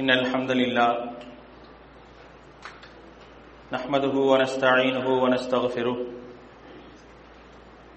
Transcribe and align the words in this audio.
إن 0.00 0.10
الحمد 0.10 0.50
لله 0.50 0.90
نحمده 3.72 4.14
ونستعينه 4.32 5.06
ونستغفره 5.22 5.96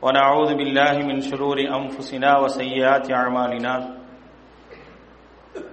ونعوذ 0.01 0.49
بالله 0.59 0.93
من 1.09 1.17
شرور 1.21 1.57
أنفسنا 1.79 2.31
وسيئات 2.43 3.11
أعمالنا 3.11 3.73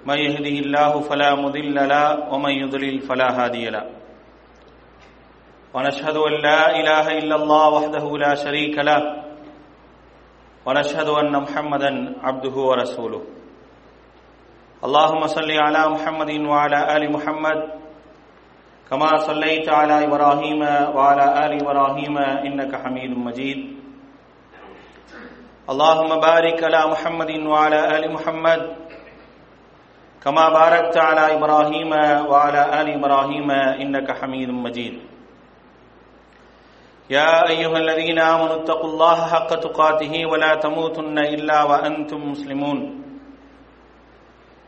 من 0.08 0.18
يهده 0.26 0.56
الله 0.64 0.92
فلا 1.00 1.30
مضل 1.34 1.74
له 1.92 2.06
ومن 2.32 2.50
يضلل 2.62 3.00
فلا 3.00 3.28
هادي 3.44 3.64
له 3.70 3.84
ونشهد 5.74 6.16
أن 6.16 6.34
لا 6.48 6.60
إله 6.80 7.06
إلا 7.20 7.36
الله 7.36 7.64
وحده 7.76 8.04
لا 8.24 8.32
شريك 8.34 8.76
له 8.78 9.02
ونشهد 10.66 11.08
أن 11.20 11.32
محمدا 11.44 11.90
عبده 12.26 12.56
ورسوله 12.70 13.22
اللهم 14.84 15.26
صل 15.26 15.50
على 15.50 15.82
محمد 15.88 16.30
وعلى 16.44 16.96
آل 16.96 17.02
محمد 17.12 17.58
كما 18.90 19.10
صليت 19.16 19.68
على 19.68 20.04
إبراهيم 20.04 20.60
وعلى 20.96 21.26
آل 21.44 21.52
إبراهيم 21.64 22.16
إنك 22.18 22.72
حميد 22.82 23.12
مجيد. 23.16 23.60
اللهم 25.72 26.10
بارك 26.20 26.58
على 26.64 26.80
محمد 26.92 27.30
وعلى 27.48 27.80
آل 27.96 28.12
محمد 28.12 28.60
كما 30.20 30.48
باركت 30.48 30.96
على 30.96 31.24
إبراهيم 31.36 31.92
وعلى 32.28 32.62
آل 32.80 32.86
إبراهيم 32.98 33.50
إنك 33.80 34.08
حميد 34.20 34.50
مجيد. 34.50 34.94
يا 37.10 37.48
أيها 37.48 37.76
الذين 37.84 38.18
آمنوا 38.18 38.56
اتقوا 38.60 38.90
الله 38.90 39.18
حق 39.32 39.50
تقاته 39.54 40.14
ولا 40.26 40.54
تموتن 40.60 41.18
إلا 41.18 41.58
وأنتم 41.62 42.20
مسلمون. 42.32 43.03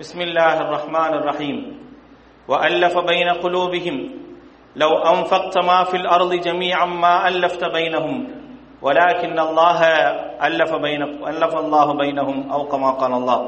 بسم 0.00 0.20
الله 0.20 0.54
الرحمن 0.60 1.12
الرحيم 1.14 1.56
وألف 2.48 2.94
بين 3.00 3.28
قلوبهم 3.28 3.96
لو 4.76 4.92
أنفقت 5.04 5.54
ما 5.60 5.84
في 5.84 5.96
الأرض 5.96 6.34
جميعا 6.34 6.86
ما 6.86 7.28
ألفت 7.28 7.64
بينهم 7.66 8.16
ولكن 8.82 9.36
الله 9.38 9.80
ألف 10.42 10.70
بين 10.76 11.02
ألف 11.02 11.52
الله 11.56 11.86
بينهم 11.94 12.50
أو 12.52 12.60
كما 12.66 12.90
قال 12.92 13.12
الله 13.12 13.40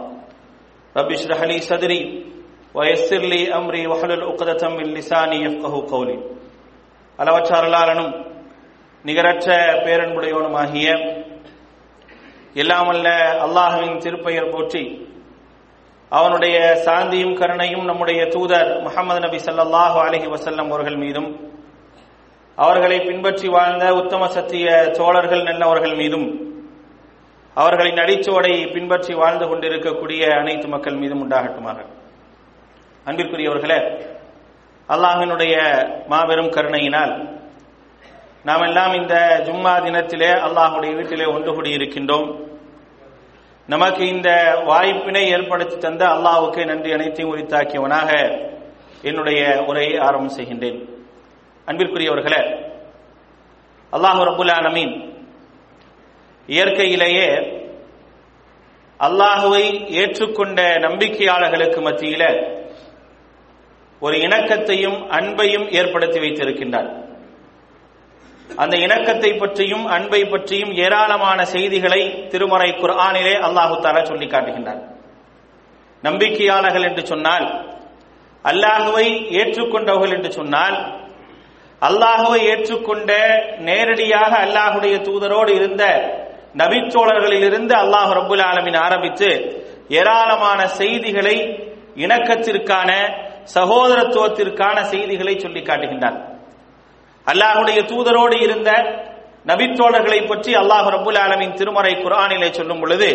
رب 0.97 1.11
اشرح 1.13 1.41
لي 1.43 1.59
صدري 1.61 2.03
ويسر 2.75 3.23
لي 3.25 3.55
أمري 3.55 3.87
وحلل 3.87 4.23
عقدة 4.23 4.63
من 4.69 4.87
لساني 4.95 5.37
يفقه 5.45 5.75
قولي 5.91 6.19
அளவற்ற 7.19 7.51
அருளாளனும் 7.59 8.13
நிகரற்ற 9.05 9.49
பேரன்புடையவனுமாகிய 9.85 10.87
எல்லாமல்ல 12.57 13.09
அல்லாஹுவின் 13.45 14.01
திருப்பெயர் 14.05 14.51
போற்றி 14.55 14.83
அவனுடைய 16.12 16.58
சாந்தியும் 16.86 17.38
கருணையும் 17.40 17.86
நம்முடைய 17.86 18.22
தூதர் 18.26 18.70
முகமது 18.82 19.20
நபி 19.20 19.40
சல்லாஹு 19.40 19.98
அலஹி 20.06 20.28
வசல்லம் 20.28 20.72
அவர்கள் 20.72 20.96
மீதும் 20.96 21.30
அவர்களை 22.58 22.98
பின்பற்றி 23.00 23.48
வாழ்ந்த 23.48 23.84
உத்தம 23.94 24.28
சத்திய 24.28 24.70
சோழர்கள் 24.98 25.44
நல்லவர்கள் 25.44 25.96
மீதும் 25.96 26.28
அவர்களின் 27.58 27.98
அடிச்சோடை 27.98 28.54
பின்பற்றி 28.74 29.14
வாழ்ந்து 29.14 29.46
கொண்டிருக்கக்கூடிய 29.48 30.24
அனைத்து 30.34 30.68
மக்கள் 30.68 30.94
மீதும் 30.94 31.22
உண்டாகட்டுமாக. 31.22 31.78
அன்பிற்குரியவர்களே 33.06 33.80
அல்லாஹினுடைய 34.90 35.56
மாபெரும் 36.08 36.50
கருணையினால் 36.50 37.14
நாம் 38.46 38.62
எல்லாம் 38.62 38.94
இந்த 38.94 39.16
ஜும்மா 39.48 39.74
தினத்திலே 39.86 40.32
அல்லாஹுடைய 40.48 40.92
வீட்டிலே 40.96 41.26
ஒன்று 41.26 41.54
கூடி 41.54 41.72
இருக்கின்றோம் 41.72 42.28
நமக்கு 43.72 44.04
இந்த 44.08 44.30
வாய்ப்பினை 44.66 45.22
ஏற்படுத்தி 45.36 45.76
தந்த 45.78 46.04
அல்லாஹுக்கு 46.16 46.62
நன்றி 46.66 46.92
அனைத்தையும் 46.92 47.32
உரித்தாக்கியவனாக 47.34 48.10
என்னுடைய 49.10 49.42
உரையை 49.70 49.98
ஆரம்பம் 50.08 50.36
செய்கின்றேன். 50.38 50.80
அன்பிற்குரியவர்களே 51.68 52.42
அல்லாஹு 53.94 54.22
ரபுல்லானமீன் 54.30 54.96
இயற்கையிலேயே 56.50 57.28
அல்லாஹுவை 59.00 59.66
ஏற்றுக்கொண்ட 60.02 60.60
நம்பிக்கையாளர்களுக்கு 60.86 61.82
மத்தியில 61.90 62.24
ஒரு 64.00 64.16
இணக்கத்தையும் 64.26 65.00
அன்பையும் 65.20 65.68
ஏற்படுத்தி 65.80 66.20
வைத்திருக்கின்றார். 66.20 66.90
அந்த 68.50 68.76
இணக்கத்தை 68.78 69.32
பற்றியும் 69.34 69.86
அன்பை 69.88 70.22
பற்றியும் 70.26 70.72
ஏராளமான 70.78 71.40
செய்திகளை 71.46 72.02
திருமறை 72.30 72.70
குர்ஆனிலே 72.74 73.36
அல்லாஹு 73.40 73.76
தாலா 73.82 74.02
சொல்லி 74.04 74.28
காட்டுகின்றார் 74.28 74.82
நம்பிக்கையாளர்கள் 76.04 76.84
என்று 76.84 77.04
சொன்னால் 77.06 77.46
அல்லாஹுவை 78.46 79.08
ஏற்றுக்கொண்டவர்கள் 79.32 80.16
என்று 80.16 80.32
சொன்னால் 80.32 80.78
அல்லாஹுவை 81.82 82.40
ஏற்றுக்கொண்ட 82.44 83.12
நேரடியாக 83.60 84.32
அல்லாஹுடைய 84.46 84.96
தூதரோடு 85.02 85.52
இருந்த 85.56 85.84
நபிச்சோழர்களிலிருந்து 86.56 87.74
இருந்து 87.76 88.14
ரபுல் 88.14 88.44
ஆலமின் 88.44 88.80
ஆரம்பித்து 88.80 89.30
ஏராளமான 89.90 90.60
செய்திகளை 90.68 91.36
இணக்கத்திற்கான 91.96 92.90
சகோதரத்துவத்திற்கான 93.54 94.78
செய்திகளை 94.84 95.36
சொல்லி 95.40 95.62
காட்டுகின்றார் 95.62 96.18
அல்லாஹுடைய 97.32 97.80
தூதரோடு 97.92 98.36
இருந்த 98.46 98.70
நபித்தோழர்களை 99.50 100.28
பற்றி 100.28 100.52
அல்லாஹ் 100.54 100.88
ரபுல் 100.96 101.20
ஆலமின் 101.26 101.54
திருமறை 101.60 101.94
குரானிலே 102.04 102.50
சொல்லும் 102.52 102.80
பொழுது 102.80 103.10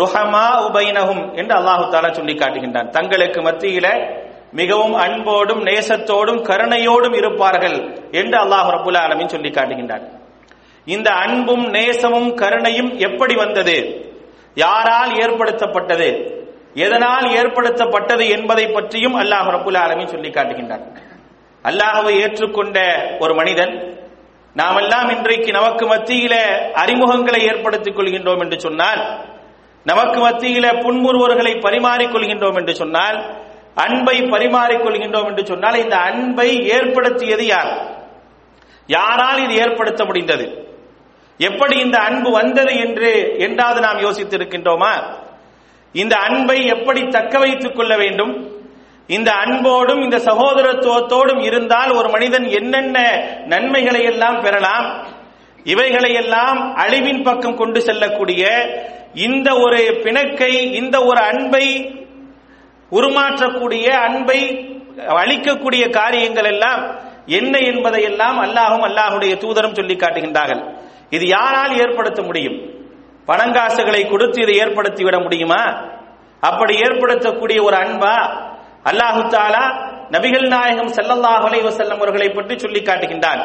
ருஹமா 0.00 0.46
உபைனகும் 0.68 1.22
என்று 1.34 1.54
அல்லாஹு 1.60 1.84
தாலா 1.94 2.10
சொல்லி 2.12 2.34
காட்டுகின்றான். 2.34 2.90
தங்களுக்கு 2.96 3.40
மத்தியில 3.40 3.86
மிகவும் 4.52 4.94
அன்போடும் 4.94 5.62
நேசத்தோடும் 5.66 6.40
கருணையோடும் 6.48 7.16
இருப்பார்கள் 7.16 7.76
என்று 8.10 8.36
அல்லாஹ் 8.44 8.68
ரபுல் 8.76 8.98
ஆலமின் 9.04 9.32
சொல்லி 9.34 9.50
காட்டுகின்றான். 9.50 10.04
இந்த 10.86 11.08
அன்பும் 11.24 11.64
நேசமும் 11.70 12.30
கருணையும் 12.34 12.90
எப்படி 12.98 13.34
வந்தது? 13.34 13.76
யாரால் 14.54 15.12
ஏற்படுத்தப்பட்டது? 15.22 16.08
எதனால் 16.74 17.26
ஏற்படுத்தப்பட்டது 17.40 18.24
என்பதை 18.36 18.66
பற்றியும் 18.68 19.16
அல்லாஹ் 19.20 19.48
ரபுல் 19.56 19.78
ஆலமின் 19.84 20.12
சொல்லி 20.14 20.30
காட்டுகின்றான். 20.30 20.84
அல்லாஹவை 21.64 22.14
ஏற்றுக்கொண்ட 22.20 22.78
ஒரு 23.18 23.34
மனிதன் 23.34 23.74
நாமெல்லாம் 24.56 25.10
இன்றைக்கு 25.10 25.52
நமக்கு 25.52 25.86
மத்தியில 25.86 26.34
அறிமுகங்களை 26.74 27.40
ஏற்படுத்திக் 27.46 27.96
கொள்கின்றோம் 27.96 28.40
என்று 28.40 28.60
சொன்னால் 28.60 29.02
நமக்கு 29.86 30.20
மத்தியில 30.20 30.82
புன்முறுவர்களை 30.82 31.52
பரிமாறிக்கொள்கின்றோம் 31.58 32.56
என்று 32.56 32.74
சொன்னால் 32.74 33.18
அன்பை 33.74 34.16
பரிமாறிக்கொள்கின்றோம் 34.30 35.26
என்று 35.26 35.46
சொன்னால் 35.46 35.78
இந்த 35.78 35.96
அன்பை 36.00 36.48
ஏற்படுத்தியது 36.68 37.46
யார்? 37.46 37.70
யாரால் 38.88 39.42
இது 39.42 39.54
ஏற்படுத்த 39.54 40.04
முடிந்தது? 40.04 40.46
எப்படி 41.40 41.80
இந்த 41.80 41.98
அன்பு 41.98 42.30
வந்தது 42.30 42.72
என்று 42.78 43.10
என்றாவது 43.38 43.80
நாம் 43.80 43.98
யோசித்திருக்கின்றோமா? 43.98 44.92
இந்த 45.94 46.16
அன்பை 46.16 46.66
எப்படி 46.66 47.08
தக்க 47.08 47.38
வைத்துக் 47.38 47.76
கொள்ள 47.76 47.96
வேண்டும்? 47.96 48.32
இந்த 49.16 49.30
அன்போடும் 49.42 50.02
இந்த 50.06 50.18
சகோதரத்துவத்தோடும் 50.28 51.42
இருந்தால் 51.48 51.92
ஒரு 51.98 52.08
மனிதன் 52.14 52.46
என்னென்ன 52.58 52.98
நன்மைகளை 53.52 54.02
எல்லாம் 54.10 54.38
பெறலாம்? 54.44 54.86
இவைகளை 55.72 56.10
எல்லாம் 56.22 56.58
அழிவின் 56.82 57.22
பக்கம் 57.28 57.58
கொண்டு 57.60 57.80
செல்லக்கூடிய 57.86 58.42
இந்த 59.26 59.48
ஒரு 59.64 59.80
பிணக்கை 60.04 60.52
இந்த 60.80 60.96
ஒரு 61.10 61.20
அன்பை 61.30 61.66
உருமாற்றக்கூடிய 62.92 63.86
அன்பை 64.06 64.38
அளிக்கக்கூடிய 65.22 65.84
காரியங்கள் 65.98 66.48
எல்லாம் 66.52 66.82
என்ன 67.38 67.54
என்பதை 67.70 68.00
எல்லாம் 68.10 68.38
அல்லாஹும் 68.46 68.84
அல்லாஹுடைய 68.88 69.32
தூதரும் 69.44 69.76
சொல்லி 69.78 69.94
காட்டுகின்றார்கள். 69.96 70.62
இது 71.16 71.24
யாரால் 71.36 71.74
ஏற்படுத்த 71.82 72.20
முடியும்? 72.22 72.58
பணங்காசுகளை 73.28 74.02
கொடுத்து 74.08 74.38
இதை 74.44 74.54
ஏற்படுத்தி 74.62 75.02
விட 75.04 75.16
முடியுமா? 75.26 75.62
அப்படி 76.48 76.74
ஏற்படுத்தக்கூடிய 76.86 77.58
ஒரு 77.68 77.76
அன்பா 77.84 78.14
அல்லாஹு 78.84 79.22
தாலா 79.34 79.64
நபிகள் 80.14 80.46
நாயகம் 80.48 80.92
செல்லல்லாஹ் 80.98 81.42
அலைஹி 81.48 81.64
வஸல்லம் 81.68 82.00
அவர்களை 82.02 82.28
பற்றி 82.36 82.54
சொல்லி 82.58 82.80
காட்டுகின்றான். 82.82 83.42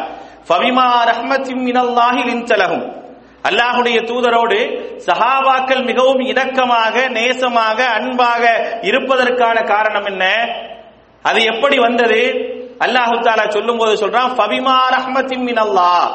அல்லாஹுடைய 3.50 3.98
தூதரோடு 4.10 4.60
சஹாபாக்கள் 5.08 5.84
மிகவும் 5.90 6.22
இணக்கமாக 6.32 6.96
நேசமாக 7.18 7.80
அன்பாக 7.98 8.44
இருப்பதற்கான 8.90 9.58
காரணம் 9.74 10.08
என்ன? 10.12 10.24
அது 11.26 11.40
எப்படி 11.52 11.78
வந்தது? 11.78 12.22
அல்லாஹு 12.86 13.16
தாலா 13.28 13.46
சொல்லும் 13.50 13.78
போது 13.78 13.94
சொல்றான் 14.04 14.32
ஃபபிமா 14.38 14.78
ரஹ்மத்தின் 14.98 15.44
மினல்லாஹ். 15.50 16.08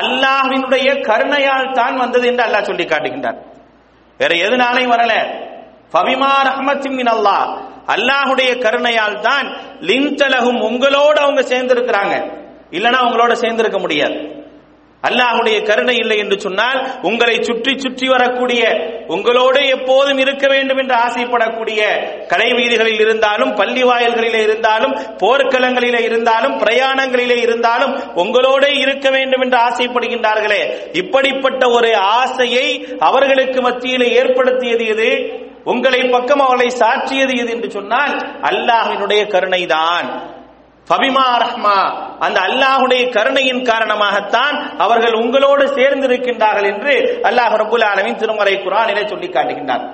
அல்லாஹ்வினுடைய 0.00 0.88
கருணையால் 1.08 1.72
தான் 1.72 1.96
வந்தது 1.96 2.26
என்று 2.26 2.44
அல்லாஹ் 2.46 2.68
சொல்லி 2.70 2.84
காட்டுகின்றார் 2.84 3.38
வேற 4.20 4.32
எதுனாலையும் 4.46 4.94
வரல. 4.94 5.14
ஃபபிமா 5.92 6.32
ரஹ்மத்தின் 6.50 6.96
மினல்லாஹ். 7.00 7.46
அல்லாஹுடைய 7.94 8.50
கருணையால் 8.56 9.20
தான் 9.20 9.46
லிந்தலகும் 9.80 10.60
உங்களோட 10.68 11.16
அவங்க 11.26 11.42
சேர்ந்திருக்கிறாங்க. 11.42 12.14
இல்லைன்னா 12.70 13.00
உங்களோட 13.06 13.32
சேர்ந்திருக்க 13.32 13.78
முடியாது. 13.78 14.18
அல்லாஹுடைய 15.02 15.62
கருணை 15.62 15.96
இல்லை 15.96 16.18
என்று 16.18 16.40
சொன்னால் 16.40 16.78
உங்களை 17.02 17.36
சுற்றி 17.42 17.78
சுற்றி 17.78 18.08
வரக்கூடிய 18.08 18.62
உங்களோடு 19.06 19.66
எப்போதும் 19.66 20.18
இருக்க 20.18 20.46
வேண்டும் 20.48 20.78
என்று 20.78 20.94
ஆசைப்படக்கூடிய 20.94 21.80
கடை 22.26 22.52
வீதிகளில் 22.52 23.00
இருந்தாலும் 23.00 23.54
பள்ளி 23.54 23.82
வாயில்களிலே 23.82 24.42
இருந்தாலும் 24.42 24.94
போர்க்களங்களிலே 25.22 26.00
இருந்தாலும் 26.00 26.58
பிரயாணங்களிலே 26.58 27.38
இருந்தாலும் 27.40 27.94
உங்களோட 28.14 28.64
இருக்க 28.78 29.10
வேண்டும் 29.10 29.40
என்று 29.40 29.58
ஆசைப்படுகின்றார்களே. 29.58 30.62
இப்படிப்பட்ட 30.92 31.68
ஒரு 31.68 31.96
ஆசையை 31.96 32.66
அவர்களுக்கு 32.98 33.60
மத்தியிலே 33.60 34.12
ஏற்படுத்தியது 34.12 34.86
எது? 34.86 35.10
உங்களை 35.64 36.08
பக்கம் 36.08 36.40
அவளை 36.40 36.68
சாற்றியது 36.80 37.34
எது 37.36 37.50
என்று 37.50 37.70
சொன்னால் 37.70 38.12
அல்லாஹினுடைய 38.50 39.22
கருணைதான். 39.34 40.08
ஃபபிமா 40.88 41.26
ரஹ்மா 41.42 41.78
அந்த 42.18 42.38
அல்லாஹுடைய 42.40 43.10
கருணையின் 43.10 43.64
காரணமாகத்தான் 43.64 44.56
அவர்கள் 44.78 45.12
உங்களோடு 45.12 45.64
சேர்ந்திருக்கின்றார்கள் 45.66 46.68
என்று 46.72 46.94
அல்லாஹ் 47.28 47.54
ரபுல் 47.62 47.84
ஆலமின் 47.90 48.20
திருமறை 48.22 48.54
குரானிலே 48.56 49.08
சொல்லி 49.08 49.28
காட்டுகின்றார். 49.28 49.84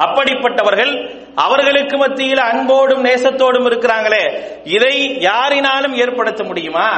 அப்படிப்பட்டவர்கள் 0.00 0.92
அவர்களுக்கு 1.34 1.96
மத்தியில் 1.96 2.38
அன்போடும் 2.38 3.04
நேசத்தோடும் 3.04 3.66
இருக்கிறாங்களே 3.70 4.24
இதை 4.64 5.18
யாரினாலும் 5.18 5.94
ஏற்படுத்த 5.94 6.44
முடியுமா? 6.44 6.88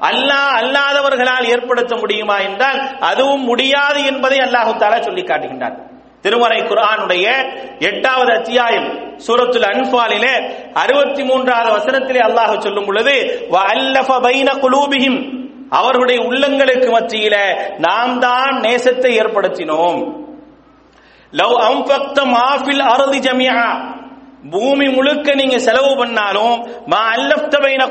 அல்லாஹ் 0.00 0.52
அல்லாதவர்களால் 0.60 1.48
ஏற்படுத்த 1.54 1.96
முடியுமா 1.96 2.38
என்றால் 2.38 2.80
அதுவும் 3.00 3.44
முடியாது 3.44 4.04
என்பதை 4.04 4.38
அல்லாஹு 4.38 4.72
தாலா 4.78 5.00
சொல்லி 5.00 5.22
காட்டுகின்றார். 5.22 5.76
திருமறை 6.24 6.60
குரானுடைய 6.62 7.26
எட்டாவது 7.78 8.32
அத்தியாயம் 8.32 8.86
சூரத்துல் 9.26 9.66
அன்பாலிலே 9.70 10.34
அறுபத்தி 10.72 11.22
மூன்றாவது 11.24 11.70
வசனத்திலே 11.76 12.20
அல்லாஹ் 12.28 12.54
சொல்லும் 12.58 12.84
பொழுது 12.84 13.14
வஅல்லஃப 13.50 14.10
அவர்களுடைய 15.70 16.20
உள்ளங்களுக்கு 16.20 16.88
மத்தியில 16.96 17.36
நாம் 17.78 18.18
தான் 18.18 18.56
நேசத்தை 18.60 19.10
ஏற்படுத்தினோம். 19.20 20.00
லவ் 21.32 21.54
அம்பக்த 21.68 22.18
மாஃபில் 22.34 22.82
அறுதி 22.94 23.18
ஜமியா 23.18 23.62
பூமி 24.50 24.88
முழுக்க 24.88 25.34
நீங்க 25.34 25.58
செலவு 25.58 25.96
பண்ணாலும் 25.96 26.54
மா 26.86 27.02
அல்லஃப்த 27.16 27.54
பைன 27.64 27.82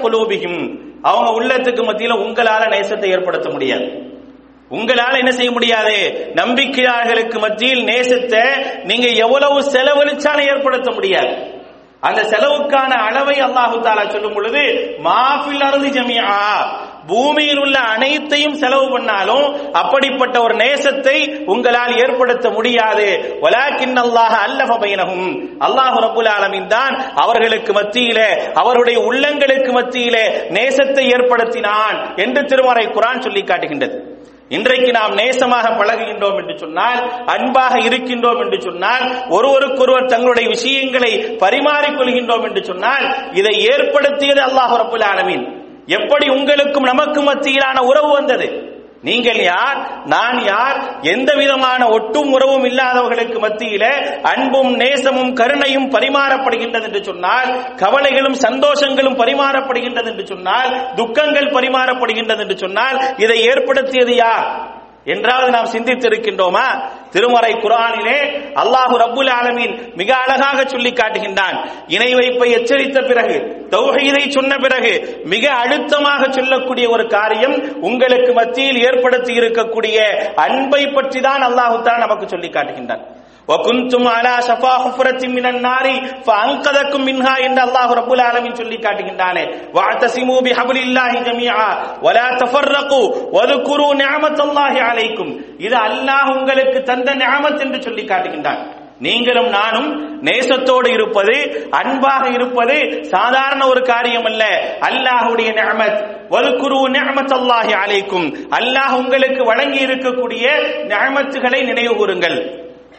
அவங்க 1.02 1.30
உள்ளத்துக்கு 1.40 1.84
மத்தியில 1.86 2.18
உங்களால 2.26 2.64
நேசத்தை 2.76 3.08
ஏற்படுத்த 3.16 3.50
முடியாது. 3.50 3.88
உங்களால் 4.78 5.20
என்ன 5.22 5.32
செய்ய 5.40 5.52
முடியாது? 5.56 5.98
நம்பிக்கையாளர்களுக்கு 6.42 7.40
மத்தியில் 7.46 7.84
நேசத்தை 7.92 8.46
நீங்க 8.92 9.08
எவ்வளவு 9.26 9.58
செலவழிச்சாலும் 9.74 10.50
ஏற்படுத்த 10.54 10.92
முடியாது. 11.00 11.34
அந்த 12.08 12.22
செலவுக்கான 12.32 12.92
அளவை 13.08 13.36
அல்லாஹு 13.46 13.76
தாலா 13.84 14.02
சொல்லும் 14.14 14.34
பொழுது 14.38 14.62
மாஃபில் 15.06 15.64
அறுதி 15.68 15.90
ஜமியா 15.98 16.40
பூமியில் 17.10 17.62
உள்ள 17.62 17.78
அனைத்தையும் 17.94 18.58
செலவு 18.62 18.86
பண்ணாலும் 18.94 19.46
அப்படிப்பட்ட 19.82 20.36
ஒரு 20.46 20.56
நேசத்தை 20.64 21.16
உங்களால் 21.54 21.94
ஏற்படுத்த 22.04 22.50
முடியாது. 22.58 23.08
வலாக்கின் 23.44 23.98
அல்லாஹ் 24.04 24.36
அல்லஃப 24.46 24.78
பைனஹும் 24.84 25.28
அல்லாஹ் 25.68 25.98
ரப்புல் 26.06 26.32
ஆலமீன் 26.36 26.70
தான் 26.76 26.96
அவர்களுக்கு 27.24 27.74
மத்தியிலே 27.80 28.30
அவருடைய 28.62 29.00
உள்ளங்களுக்கு 29.10 29.74
மத்தியிலே 29.80 30.26
நேசத்தை 30.58 31.06
ஏற்படுத்தினான் 31.18 32.00
என்று 32.26 32.44
திருமறை 32.52 32.86
குரான் 32.98 33.24
சொல்லி 33.28 33.44
காட்டுகின்றது. 33.44 33.98
இன்றைக்கு 34.54 34.92
நாம் 34.92 35.18
நேசமாக 35.18 35.68
பழகுகின்றோம் 35.78 36.38
என்று 36.40 36.58
சொன்னால் 36.58 37.00
அன்பாக 37.26 37.80
இருக்கின்றோம் 37.80 38.42
என்று 38.44 38.62
சொன்னால் 38.62 39.04
ஒருவருக்கொருவர் 39.30 40.06
தங்களுடைய 40.06 40.50
விஷயங்களை 40.50 41.12
பரிமாறிக்கொள்கின்றோம் 41.44 42.44
என்று 42.44 42.64
சொன்னால் 42.64 43.06
இதை 43.34 43.66
ஏற்படுத்தியது 43.66 44.42
அல்லாஹ் 44.42 44.76
ரபுல் 44.82 45.06
ஆலமீன். 45.12 45.46
எப்படி 45.86 46.30
உங்களுக்கும் 46.30 46.84
நமக்கும் 46.84 47.28
மத்தியிலான 47.28 47.80
உறவு 47.80 48.12
வந்தது? 48.12 48.63
நீங்கள் 49.04 49.40
யார்? 49.46 49.80
நான் 50.06 50.38
யார்? 50.46 50.78
எந்த 51.04 51.32
விதமான 51.34 51.88
ஒட்டும் 51.88 52.32
உறவும் 52.32 52.66
இல்லாதவர்களுக்கு 52.66 53.40
மத்தியில 53.40 53.86
அன்பும் 54.24 54.72
நேசமும் 54.76 55.34
கருணையும் 55.34 55.92
பரிமாறப்படுகின்றது 55.92 56.84
என்று 56.84 57.04
சொன்னால் 57.04 57.50
கவலைகளும் 57.76 58.38
சந்தோஷங்களும் 58.42 59.20
பரிமாறப்படுகின்றது 59.20 60.08
என்று 60.08 60.28
சொன்னால் 60.28 60.70
துக்கங்கள் 60.96 61.54
பரிமாறப்படுகின்றது 61.54 62.42
என்று 62.42 62.58
சொன்னால் 62.58 62.98
இதை 63.18 63.40
ஏற்படுத்தியது 63.44 64.16
யார்? 64.16 64.48
என்றாவது 65.06 65.52
நாம் 65.52 65.72
சிந்தித்திருக்கின்றோமா? 65.74 66.66
திருமறை 67.12 67.54
குரானிலே 67.54 68.18
அல்லாஹு 68.62 68.96
ரப்புல் 69.04 69.32
ஆலமீன் 69.40 69.74
மிக 69.96 70.16
அழகாக 70.16 70.66
சொல்லி 70.66 70.92
காட்டுகின்றான். 70.92 71.58
இணை 71.88 72.14
வைப்பை 72.14 72.52
எச்சரித்த 72.52 73.02
பிறகு 73.08 73.38
தௌஹீதை 73.70 74.30
சொன்ன 74.30 74.58
பிறகு 74.58 75.24
மிக 75.24 75.52
அழுத்தமாக 75.52 76.32
சொல்லக்கூடிய 76.32 76.90
ஒரு 76.90 77.08
காரியம் 77.08 77.56
உங்களுக்கு 77.80 78.34
மத்தியில் 78.34 78.82
ஏற்படுத்தி 78.88 79.34
இருக்கக்கூடிய 79.40 79.98
அன்பை 80.36 80.88
பற்றி 80.88 81.22
தான் 81.22 81.42
அல்லாஹு 81.42 81.82
தான் 81.82 82.00
நமக்கு 82.00 82.28
சொல்லி 82.28 82.50
காட்டுகின்றான். 82.50 83.04
வகுந்தும் 83.52 84.08
அலா 84.18 84.36
ஷஃபா 84.48 84.74
ஹுஃபரத்தி 84.84 85.28
மினன் 85.36 85.60
நாரி 85.66 85.96
ஃபஅன்கதக்கும் 86.26 87.06
மின்ஹா 87.10 87.34
என்று 87.46 87.62
அல்லாஹ் 87.66 87.92
ரப்பல் 88.00 88.24
ஆலமீன் 88.28 88.60
சொல்லி 88.60 88.78
காட்டுகின்றானே. 88.86 89.44
வஅதசிமு 89.78 90.36
பிஹப்லில்லாஹி 90.48 91.18
ஜமீஆ 91.28 91.66
வலா 92.06 92.28
தஃபர்ரகு 92.44 93.02
வذ்குரு 93.36 93.90
நிஅமத்தல்லாஹி 94.04 94.80
அலைக்கும் 94.92 95.34
இது 95.58 95.78
அல்லாஹ் 95.88 96.32
உங்களுக்கு 96.38 96.80
தந்த 96.84 97.10
நிஅமத் 97.24 97.62
என்று 97.66 97.82
சொல்லி 97.82 98.06
காட்டுகின்றான். 98.14 98.64
நீங்களும் 99.00 99.50
நானும் 99.50 99.88
நேசத்தோடு 100.28 100.90
இருப்பது 100.98 101.36
அன்பாக 101.80 102.24
இருப்பது 102.38 102.76
சாதாரண 103.14 103.62
ஒரு 103.68 103.82
காரியம் 103.92 104.28
அல்ல. 104.32 104.44
அல்லாஹுடைய 104.90 105.50
நியமத் 105.60 106.00
வல்குரு 106.34 106.82
நியமத் 106.98 107.34
அல்லாஹி 107.40 107.74
அலைக்கும். 107.84 108.28
அல்லாஹ் 108.60 108.94
உங்களுக்கு 109.04 109.44
வழங்கி 109.52 109.82
இருக்கக்கூடிய 109.88 110.46
நியமத்துகளை 110.92 111.62
நினைவு 111.72 111.96
கூறுங்கள். 111.96 112.38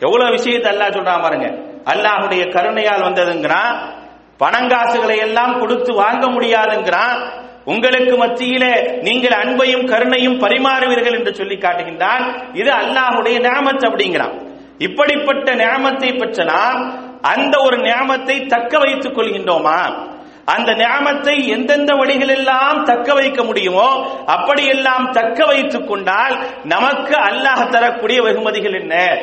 எவ்வளவு 0.00 0.30
விஷயத்தை 0.30 0.76
அல்லாஹ் 0.76 0.96
சொல்றான் 0.96 1.22
பாருங்க. 1.22 1.48
அல்லாஹுடைய 1.84 2.42
கருணையால் 2.48 3.06
வந்ததுங்கிறான். 3.06 3.76
பணங்காசுகளை 4.40 5.16
எல்லாம் 5.18 5.58
கொடுத்து 5.58 5.94
வாங்க 5.94 6.26
முடியாதுங்கிறான். 6.26 7.42
உங்களுக்கு 7.64 8.16
மத்தியிலே 8.16 9.00
நீங்கள் 9.00 9.38
அன்பையும் 9.42 9.86
கருணையும் 9.86 10.40
பரிமாறுவீர்கள் 10.40 11.18
என்று 11.18 11.34
சொல்லி 11.34 11.56
காட்டுகின்றான். 11.56 12.24
இது 12.52 12.70
அல்லாஹுடைய 12.70 13.38
நியமத் 13.40 13.86
அப்படிங்கிறான். 13.88 14.34
இப்படிப்பட்ட 14.78 15.54
நியமத்தை 15.54 16.18
பெற்ற 16.18 16.44
நாம் 16.44 16.94
அந்த 17.20 17.58
ஒரு 17.58 17.76
நியமத்தை 17.76 18.46
தக்க 18.46 18.78
வைத்துக் 18.78 19.18
கொள்கின்றோமா? 19.18 19.94
அந்த 20.44 20.72
நியாமத்தை 20.72 21.46
எந்தெந்த 21.46 21.94
வழிகளெல்லாம் 21.94 22.82
தக்க 22.82 23.14
வைக்க 23.14 23.42
முடியுமோ 23.42 24.06
அப்படியெல்லாம் 24.26 25.10
தக்க 25.10 25.44
வைத்துக் 25.44 25.88
கொண்டால் 25.88 26.38
நமக்கு 26.64 27.16
அல்லாஹ் 27.16 27.68
தரக்கூடிய 27.68 28.22
வெகுமதிகள் 28.22 28.80
என்ன? 28.80 29.18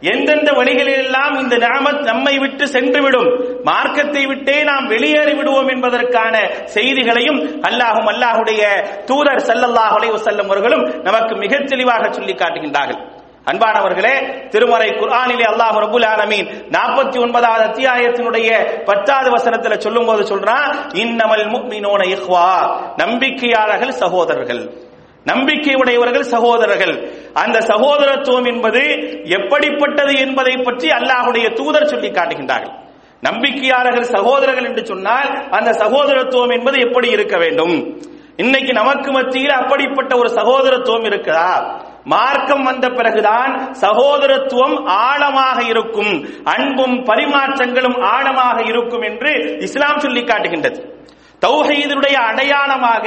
எந்தெந்த 0.00 0.50
வழிகளிலெல்லாம் 0.52 1.40
இந்த 1.40 1.56
நாமத் 1.56 2.02
நம்மை 2.02 2.38
விட்டு 2.38 2.66
சென்றுவிடும் 2.66 3.62
மார்க்கத்தை 3.62 4.26
விட்டே 4.26 4.62
நாம் 4.62 4.86
வெளியேறி 4.86 5.34
விடுவோம் 5.34 5.68
என்பதற்கான 5.68 6.50
செய்திகளையும் 6.64 7.62
அல்லாஹும் 7.62 8.10
அல்லாஹுடைய 8.12 8.62
தூதர் 9.04 9.46
சல்லல்லாஹ் 9.46 10.16
செல்லும் 10.16 10.46
அவர்களும் 10.46 10.84
நமக்கு 11.02 11.36
மிக 11.36 11.58
தெளிவாக 11.58 12.12
சொல்லி 12.12 12.32
காட்டுகின்றார்கள். 12.32 13.18
அன்பானவர்களே 13.44 14.48
திருமறை 14.48 14.88
குர்ஆனிலே 14.88 15.44
அல்லாஹ் 15.44 15.78
ரபுல் 15.84 16.06
ஆலமீன் 16.06 16.48
நாற்பத்தி 16.70 17.20
ஒன்பதாவது 17.20 17.64
அத்தியாயத்தினுடைய 17.64 18.82
பத்தாவது 18.84 19.36
வசனத்துல 19.36 19.78
சொல்லும் 19.78 20.06
போது 20.06 20.36
சொல்றான் 20.36 20.72
இன்னமல் 20.92 21.48
முக்மினோன 21.54 22.16
இஹ்வா. 22.16 22.76
நம்பிக்கையாளர்கள் 22.96 23.88
சகோதரர்கள். 23.88 24.88
நம்பிக்கை 25.24 25.74
உடையவர்கள் 25.74 26.22
சகோதரர்கள். 26.22 27.19
அந்த 27.32 27.60
சகோதரத்துவம் 27.60 28.46
என்பது 28.46 28.82
எப்படிப்பட்டது 29.24 30.18
என்பதை 30.18 30.56
பற்றி 30.56 30.88
அல்லாஹுடைய 30.88 31.52
தூதர் 31.52 31.86
சொல்லி 31.86 32.08
காட்டுகின்றார்கள். 32.08 32.74
நம்பிக்கையாளர்கள் 33.22 34.12
சகோதரர்கள் 34.16 34.64
என்று 34.64 34.86
சொன்னால் 34.86 35.48
அந்த 35.50 35.70
சகோதரத்துவம் 35.72 36.52
என்பது 36.52 36.78
எப்படி 36.80 37.10
இருக்க 37.10 37.38
வேண்டும்? 37.38 37.98
இன்னைக்கு 38.36 38.72
நமக்கு 38.72 39.12
மத்தியில் 39.12 39.50
அப்படிப்பட்ட 39.50 40.16
ஒரு 40.16 40.28
சகோதரத்துவம் 40.28 41.04
இருக்குதா? 41.04 41.80
மார்க்கம் 42.04 42.62
வந்த 42.62 42.88
பிறகுதான் 42.88 43.72
சகோதரத்துவம் 43.72 44.86
ஆழமாக 44.86 45.62
இருக்கும் 45.62 46.26
அன்பும் 46.44 47.04
பரிமாற்றங்களும் 47.04 47.98
ஆழமாக 48.04 48.62
இருக்கும் 48.62 49.00
என்று 49.00 49.58
இஸ்லாம் 49.58 49.98
சொல்லி 49.98 50.24
காட்டுகின்றது. 50.24 50.98
தௌஹீதுடைய 51.44 52.16
அடையாளமாக 52.30 53.06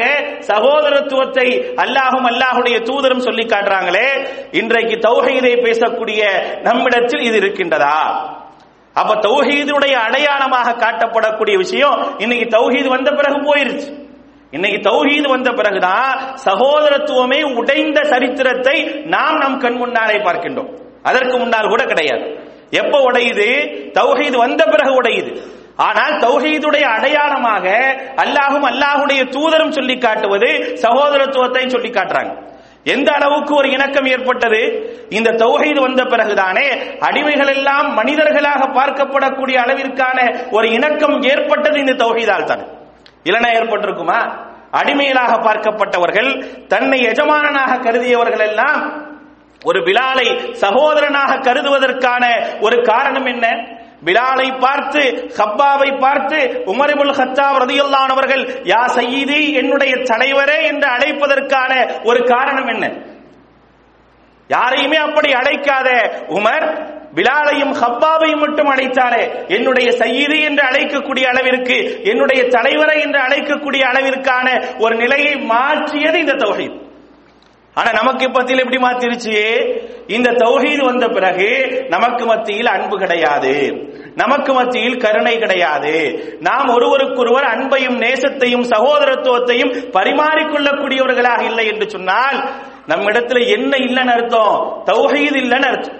சகோதரத்துவத்தை 0.51 1.47
அல்லாஹும் 1.83 2.27
அல்லாஹுடைய 2.31 2.77
தூதரும் 2.79 3.25
சொல்லி 3.27 3.45
காட்டுறாங்களே 3.45 4.07
இன்றைக்கு 4.51 4.95
தௌஹீதை 5.09 5.53
பேசக்கூடிய 5.65 6.21
நம்மிடத்தில் 6.61 7.19
இது 7.19 7.37
இருக்கின்றதா? 7.37 7.97
அப்ப 8.95 9.15
தௌஹீதனுடைய 9.27 9.93
அடையாளமாக 10.07 10.75
காட்டப்படக்கூடிய 10.85 11.55
விஷயம் 11.57 11.99
இன்னைக்கு 12.17 12.47
தௌஹீது 12.57 12.87
வந்த 12.87 13.11
பிறகு 13.11 13.37
போயிருச்சு. 13.49 13.89
இன்னைக்கு 14.51 14.79
தௌஹீது 14.89 15.27
வந்த 15.29 15.51
பிறகுதான் 15.51 16.09
சகோதரத்துவமே 16.47 17.39
உடைந்த 17.59 17.99
சரித்திரத்தை 18.03 18.77
நாம் 19.05 19.37
நம் 19.37 19.57
கண் 19.57 19.73
முன்னாலே 19.73 20.17
பார்க்கின்றோம். 20.17 20.71
அதற்கு 21.03 21.37
முன்னால் 21.37 21.67
கூட 21.67 21.83
கிடையாது. 21.83 22.25
எப்ப 22.81 22.99
உடையுது? 23.11 23.47
தௌஹீது 23.93 24.37
வந்த 24.37 24.63
பிறகு 24.65 24.93
உடையுது. 25.01 25.31
ஆனால் 25.77 26.15
தௌஹீதுடைய 26.19 26.85
அடையாளமாக 26.95 27.65
அல்லாஹும் 28.23 28.65
அல்லாஹுடைய 28.71 29.21
தூதரும் 29.35 29.71
சொல்லி 29.71 29.97
காட்டுவது 29.97 30.49
சகோதரத்துவத்தை 30.83 31.69
சொல்லி 31.69 31.89
காட்டுறாங்க. 31.89 32.33
எந்த 32.85 33.11
அளவுக்கு 33.11 33.55
ஒரு 33.55 33.71
இணக்கம் 33.71 34.05
ஏற்பட்டது? 34.05 34.61
இந்த 35.09 35.29
தௌஹீது 35.31 35.79
வந்த 35.81 36.03
பிறகுதானே 36.03 36.67
அடிமைகள் 37.07 37.51
எல்லாம் 37.55 37.93
மனிதர்களாக 37.93 38.63
பார்க்கப்படக்கூடிய 38.77 39.57
அளவிற்கான 39.65 40.17
ஒரு 40.51 40.67
இணக்கம் 40.71 41.23
ஏற்பட்டது 41.23 41.79
இந்த 41.79 41.93
தௌஹீதால் 41.93 42.45
தான். 42.45 42.63
இல்லைனா 43.25 43.49
ஏற்பட்டிருக்குமா? 43.59 44.19
அடிமையிலாக 44.79 45.33
பார்க்கப்பட்டவர்கள் 45.47 46.29
தன்னை 46.67 46.99
எஜமானனாக 47.11 47.79
கருதியவர்கள் 47.87 48.45
எல்லாம் 48.49 48.79
ஒரு 49.61 49.79
பிலாலை 49.79 50.27
சகோதரனாக 50.63 51.41
கருதுவதற்கான 51.47 52.23
ஒரு 52.59 52.81
காரணம் 52.81 53.25
என்ன? 53.25 53.47
பிலாலை 54.05 54.59
பார்த்து 54.59 55.31
ஹப்பாவை 55.37 55.99
பார்த்து 55.99 56.63
உமரிபுல் 56.65 57.13
ஹத்தாப் 57.13 57.59
ரதியுல்லானவர்கள் 57.63 58.43
யா 58.63 58.85
சையீதி 58.95 59.53
என்னுடைய 59.53 59.95
தலைவரே 59.95 60.63
என்று 60.63 60.87
அழைப்பதற்கான 60.87 62.01
ஒரு 62.03 62.23
காரணம் 62.23 62.67
என்ன? 62.67 62.91
யாரையுமே 64.47 64.95
அப்படி 64.95 65.31
அழைக்காத. 65.31 65.89
உமர் 66.27 66.91
பிலாலையும் 67.15 67.73
ஹப்பாவையும் 67.73 68.39
மட்டும் 68.39 68.71
அழைத்தாரே. 68.75 69.45
என்னுடைய 69.47 69.91
சையீதி 69.91 70.43
என்று 70.43 70.63
அழைக்கக்கூடிய 70.63 71.23
அளவிற்கு 71.23 72.01
என்னுடைய 72.03 72.43
தலைவரை 72.47 73.01
என்று 73.01 73.19
அழைக்கக்கூடிய 73.19 73.81
அளவிற்கான 73.81 74.63
ஒரு 74.79 74.95
நிலையை 74.95 75.35
மாற்றியது 75.35 76.19
இந்த 76.19 76.33
தொகை 76.33 76.82
ஆனா 77.73 77.91
நமக்கு 77.91 78.29
மத்தியில் 78.29 78.63
எப்படி 78.63 78.83
மாத்திருச்சு? 78.83 79.37
இந்த 80.07 80.31
தௌஹீது 80.31 80.83
வந்த 80.85 81.07
பிறகு 81.07 81.85
நமக்கு 81.89 82.25
மத்தியில் 82.25 82.65
அன்பு 82.65 82.99
கிடையாது. 82.99 83.83
நமக்கு 84.15 84.53
மத்தியில் 84.53 84.97
கருணை 84.97 85.37
கிடையாது. 85.37 85.93
நாம் 86.39 86.69
ஒருவருக்கொருவர் 86.69 87.43
அன்பையும் 87.43 87.97
நேசத்தையும் 87.97 88.63
சகோதரத்துவத்தையும் 88.63 89.89
பரிமாறிக்கொள்ளக்கூடியவர்களாக 89.91 91.41
இல்லை 91.41 91.67
என்று 91.67 91.89
சொன்னால் 91.89 92.49
நம்மிடத்தில் 92.85 93.47
என்ன 93.47 93.77
இல்லைன்னு 93.77 94.13
அர்த்தம்? 94.13 94.83
தௌஹீது 94.85 95.39
இல்லைன்னு 95.39 95.67
அர்த்தம். 95.67 95.99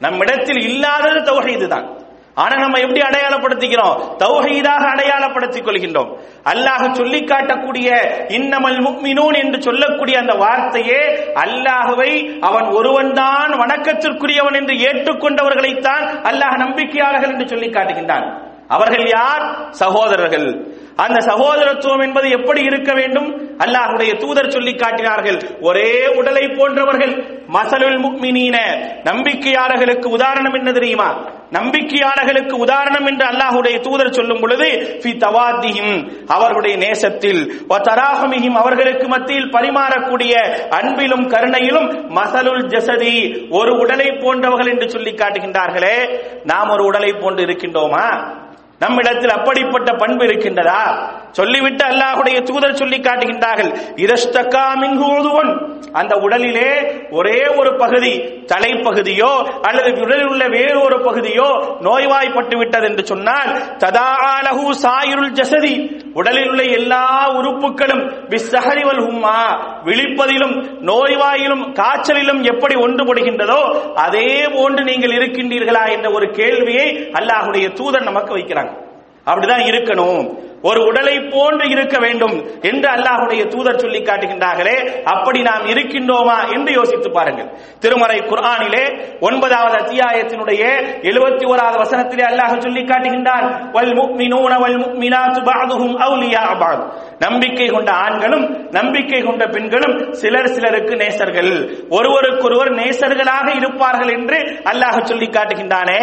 நம்மிடத்தில் 0.00 0.60
இல்லாதது 0.60 1.20
தௌஹீது 1.32 1.66
தான் 1.66 2.01
ஆனா 2.36 2.54
நம்ம 2.56 2.78
எப்படி 2.78 3.00
அடையாளப்படுத்திக்கிறோம்? 3.06 3.96
தௌஹீதாக 4.18 4.84
அடையாளப்படுத்திக் 4.92 5.66
கொள்கின்றோம் 5.66 6.10
அல்லாஹ் 6.52 6.84
சொல்லி 6.94 7.20
காட்டக்கூடிய 7.22 7.88
இன்னமல் 8.30 8.78
முக்மினூன் 8.86 9.36
என்று 9.42 9.58
சொல்லக்கூடிய 9.62 10.16
அந்த 10.18 10.34
வார்த்தையே 10.34 11.00
அல்லாஹுவை 11.44 12.12
அவன் 12.40 12.68
ஒருவன் 12.78 13.12
தான் 13.12 13.52
வணக்கத்திற்குரியவன் 13.62 14.58
என்று 14.60 14.76
ஏற்றுக்கொண்டவர்களைத்தான் 14.88 16.06
அல்லாஹ் 16.30 16.56
நம்பிக்கையாளர்கள் 16.64 17.34
என்று 17.34 17.48
சொல்லி 17.48 17.70
காட்டுகின்றான் 17.70 18.26
அவர்கள் 18.68 19.06
யார்? 19.08 19.42
சகோதரர்கள். 19.70 20.46
அந்த 20.96 21.26
சகோதரத்துவம் 21.26 22.02
என்பது 22.02 22.30
எப்படி 22.30 22.62
இருக்க 22.62 22.92
வேண்டும்? 22.92 23.56
அல்லாஹுடைய 23.58 24.16
தூதர் 24.16 24.50
சொல்லி 24.50 24.74
காட்டினார்கள். 24.74 25.40
ஒரே 25.60 26.06
உடலை 26.06 26.48
போன்றவர்கள் 26.48 27.40
மசலுல் 27.46 27.98
முக்மினீன. 27.98 28.56
நம்பிக்கையாளர்களுக்கு 29.04 30.04
உதாரணம் 30.04 30.52
என்ன 30.52 30.72
தெரியுமா? 30.72 31.30
நம்பிக்கையாளர்களுக்கு 31.52 32.52
உதாரணம் 32.52 33.06
என்று 33.06 33.26
அல்லாஹுடைய 33.26 33.80
தூதர் 33.80 34.12
சொல்லும் 34.12 34.40
பொழுது 34.40 35.00
அவருடைய 36.26 36.76
நேசத்தில். 36.76 37.52
வ 37.68 38.50
அவர்களுக்கு 38.54 39.08
மத்தியில் 39.08 39.52
பரிமாறக்கூடிய 39.52 40.32
அன்பிலும் 40.68 41.28
கருணையிலும் 41.28 42.08
மசலுல் 42.08 42.66
ஜசதி 42.66 43.46
ஒரு 43.50 43.78
உடலை 43.78 44.10
போன்றவர்கள் 44.12 44.72
என்று 44.72 44.90
சொல்லி 44.90 45.10
காட்டுகின்றார்களே. 45.10 46.20
நாம் 46.44 46.68
ஒரு 46.68 46.84
உடலை 46.84 47.12
போன்று 47.12 47.44
இருக்கின்றோமா? 47.44 48.40
நம்மிடத்தில் 48.82 49.36
அப்படிப்பட்ட 49.38 49.90
பண்பு 49.92 50.24
இருக்கின்றதா? 50.26 50.82
சொல்லிவிட்டு 51.32 51.84
அல்லாஹுடைய 51.84 52.38
தூதர் 52.42 52.78
சொல்லி 52.80 52.98
காட்டுகின்றார்கள். 52.98 53.70
இரஷ்டகா 54.04 54.64
மின்ஹூதுவன் 54.82 55.52
அந்த 55.92 56.14
உடலிலே 56.24 56.70
ஒரே 57.10 57.40
ஒரு 57.60 57.70
பகுதி 57.76 58.12
தலைப்பகுதியோ 58.52 59.32
அல்லது 59.68 59.90
உடலில் 60.04 60.30
உள்ள 60.32 60.44
வேறு 60.48 60.76
ஒரு 60.80 60.98
பகுதியோ 61.00 61.48
நோய்வாய்ப்பட்டு 61.80 62.56
விட்டது 62.56 62.88
என்று 62.90 63.04
சொன்னால் 63.06 63.50
ததாலஹு 63.84 64.64
சாயிருள் 64.84 65.32
ஜசதி. 65.40 65.74
உடலில் 66.14 66.48
உள்ள 66.48 66.62
எல்லா 66.78 67.04
உறுப்புகளும் 67.38 68.02
பிஸ்ஸஹரிவல் 68.30 69.02
உம்மா 69.08 69.36
விழிப்பதிலும் 69.84 70.56
நோய்வாயிலும் 70.90 71.64
காய்ச்சலிலும் 71.72 72.42
எப்படி 72.52 72.74
ஒன்றுபடுகின்றதோ 72.74 73.60
அதே 73.94 74.28
போன்று 74.56 74.84
நீங்கள் 74.84 75.16
இருக்கின்றீர்களா 75.18 75.84
என்ற 75.96 76.10
ஒரு 76.10 76.30
கேள்வியை 76.30 76.88
அல்லாஹுடைய 77.20 77.72
தூதர் 77.72 78.08
நமக்கு 78.10 78.34
வைக்கிறாங்க. 78.36 78.72
அப்படிதான் 79.26 79.66
இருக்கணும். 79.70 80.50
ஒரு 80.62 80.80
உடலை 80.84 81.20
போன்று 81.20 81.70
இருக்க 81.70 81.98
வேண்டும் 81.98 82.34
என்று 82.62 82.88
அல்லாஹுடைய 82.90 83.48
தூதர் 83.48 83.78
சொல்லி 83.78 84.00
காட்டுகின்றார்களே 84.02 85.02
அப்படி 85.02 85.42
நாம் 85.42 85.64
இருக்கின்றோமா 85.66 86.54
என்று 86.54 86.72
யோசித்து 86.72 87.10
பாருங்கள். 87.10 87.48
திருமறை 87.78 88.18
குர்ஆனிலே 88.18 88.84
ஒன்பதாவது 89.20 89.76
அத்தியாயத்தினுடைய 89.76 90.62
எழுபத்தி 91.02 91.44
ஓராவது 91.44 91.78
வசனத்திலே 91.84 92.24
அல்லாஹ் 92.24 92.58
சொல்லி 92.58 92.82
காட்டுகின்றான் 92.82 93.46
வல் 93.72 93.94
முக்மினூன 93.94 94.58
வல் 94.58 94.78
முக்மினாத்து 94.84 95.40
பஅதுஹும் 95.48 95.96
அவுலியா 96.06 96.44
நம்பிக்கை 97.18 97.66
கொண்ட 97.66 97.90
ஆண்களும் 97.92 98.68
நம்பிக்கை 98.70 99.22
கொண்ட 99.22 99.46
பெண்களும் 99.46 100.12
சிலர் 100.12 100.48
சிலருக்கு 100.48 100.94
நேசர்கள். 100.94 101.52
ஒருவருக்கொருவர் 101.90 102.72
நேசர்களாக 102.72 103.56
இருப்பார்கள் 103.56 104.08
என்று 104.08 104.40
அல்லாஹ் 104.64 105.04
சொல்லி 105.04 105.26
காட்டுகின்றானே. 105.26 106.00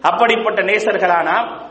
அப்படிப்பட்ட 0.00 0.62
நேசர்களானா 0.62 1.70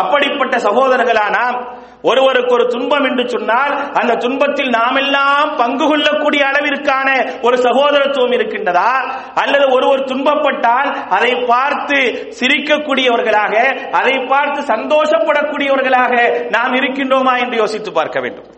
அப்படிப்பட்ட 0.00 0.56
சகோதரர்களானா 0.56 1.76
ஒருவருக்கு 2.02 2.54
ஒரு 2.54 2.66
துன்பம் 2.66 3.04
என்று 3.04 3.28
சொன்னால் 3.28 3.92
அந்த 3.92 4.14
துன்பத்தில் 4.14 4.68
நாமெல்லாம் 4.68 5.56
பங்கு 5.56 5.88
கொள்ளக்கூடிய 5.88 6.46
அளவிற்கான 6.46 7.08
ஒரு 7.42 7.56
சகோதரத்துவம் 7.56 8.32
இருக்கின்றதா? 8.32 8.92
அல்லது 9.34 9.72
ஒருவர் 9.72 10.04
துன்பப்பட்டால் 10.04 10.90
அதை 11.08 11.44
பார்த்து 11.46 11.98
சிரிக்கக்கூடியவர்களாக 12.40 13.54
அதை 13.90 14.24
பார்த்து 14.28 14.60
சந்தோஷப்படக்கூடியவர்களாக 14.74 16.48
நாம் 16.50 16.74
இருக்கின்றோமா 16.74 17.38
என்று 17.38 17.56
யோசித்து 17.56 17.92
பார்க்க 17.92 18.20
வேண்டும். 18.20 18.48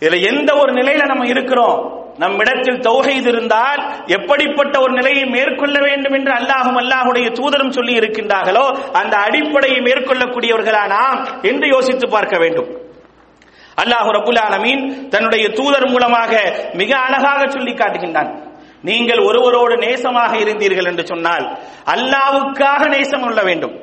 இதுல 0.00 0.20
எந்த 0.32 0.54
ஒரு 0.54 0.72
நிலையில 0.72 1.06
நம்ம 1.06 1.26
இருக்கிறோம்? 1.26 1.97
நம்மிடத்தில் 2.22 2.80
தௌஹீத் 2.88 3.28
இருந்தால் 3.32 3.80
எப்படிப்பட்ட 4.16 4.74
ஒரு 4.84 4.92
நிலையை 4.98 5.24
மேற்கொள்ள 5.34 5.76
வேண்டும் 5.86 6.16
என்று 6.18 6.32
அல்லாஹும் 6.38 6.78
அல்லாஹுடைய 6.82 7.26
தூதரும் 7.38 7.74
சொல்லி 7.76 7.94
இருக்கின்றார்களோ 8.00 8.64
அந்த 9.00 9.14
அடிப்படையை 9.26 9.78
மேற்கொள்ளக்கூடியவர்களா 9.88 10.84
நாம் 10.96 11.18
என்று 11.50 11.68
யோசித்து 11.74 12.08
பார்க்க 12.16 12.36
வேண்டும். 12.44 12.70
அல்லாஹு 13.82 14.10
ரபுல் 14.18 14.40
ஆலமீன் 14.46 14.82
தன்னுடைய 15.14 15.44
தூதர் 15.58 15.88
மூலமாக 15.94 16.32
மிக 16.80 16.90
அழகாக 17.06 17.40
சொல்லி 17.56 17.72
காட்டுகின்றான். 17.72 18.30
நீங்கள் 18.88 19.20
ஒருவரோடு 19.28 19.74
நேசமாக 19.84 20.32
இருந்தீர்கள் 20.44 20.88
என்று 20.90 21.04
சொன்னால் 21.12 21.46
அல்லாவுக்காக 21.94 22.82
நேசம் 22.96 23.24
கொள்ள 23.26 23.40
வேண்டும். 23.48 23.76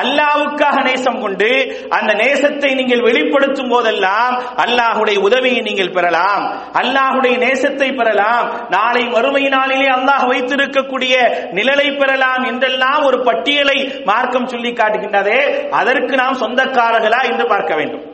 அல்லாவுக்காக 0.00 0.82
நேசம் 0.82 1.20
கொண்டு 1.20 1.48
அந்த 1.88 2.12
நேசத்தை 2.12 2.74
நீங்கள் 2.74 3.00
வெளிப்படுத்தும் 3.00 3.68
போதெல்லாம் 3.68 4.34
அல்லாஹுடைய 4.56 5.18
உதவியை 5.18 5.60
நீங்கள் 5.60 5.90
பெறலாம். 5.90 6.44
அல்லாஹுடைய 6.72 7.34
நேசத்தை 7.46 7.96
பெறலாம். 7.96 8.48
நாளை 8.68 9.04
மறுமை 9.06 9.44
நாளிலே 9.48 9.88
அல்லாஹ் 9.88 10.26
வைத்திருக்கக்கூடிய 10.32 11.14
நிழலை 11.52 11.98
பெறலாம் 11.98 12.44
என்றெல்லாம் 12.44 13.04
ஒரு 13.04 13.20
பட்டியலை 13.22 13.78
மார்க்கம் 14.04 14.46
சொல்லி 14.46 14.72
காட்டுகின்றதே. 14.72 15.68
அதற்கு 15.70 16.16
நாம் 16.16 16.40
சொந்தக்காரர்களா 16.40 17.22
என்று 17.32 17.46
பார்க்க 17.46 17.74
வேண்டும். 17.74 18.06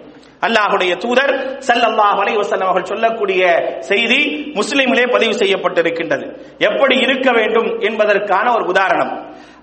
அல்லாஹுடைய 0.46 0.92
தூதர் 1.04 1.32
சல்லல்லாஹ் 1.68 2.18
அலைவசல்லம் 2.22 2.70
அவர்கள் 2.70 2.90
சொல்லக்கூடிய 2.92 3.42
செய்தி 3.80 4.20
முஸ்லிமிலே 4.58 5.04
பதிவு 5.14 5.34
செய்யப்பட்டிருக்கின்றது. 5.42 6.26
எப்படி 6.68 6.96
இருக்க 7.06 7.28
வேண்டும் 7.38 7.68
என்பதற்கான 7.80 8.46
ஒரு 8.56 8.64
உதாரணம். 8.64 9.12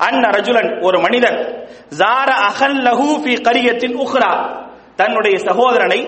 அன்ன 0.08 0.24
ரஜுலன் 0.38 0.72
ஒரு 0.82 0.98
மனிதன் 1.00 1.38
ஜார 2.01 2.29
அகல்லஹூ 2.50 3.08
ஃபி 3.24 3.34
கரியத்தின் 3.48 3.96
உஹ்ரா 4.05 4.32
தன்னுடைய 4.96 5.38
சகோதரனை 5.38 6.01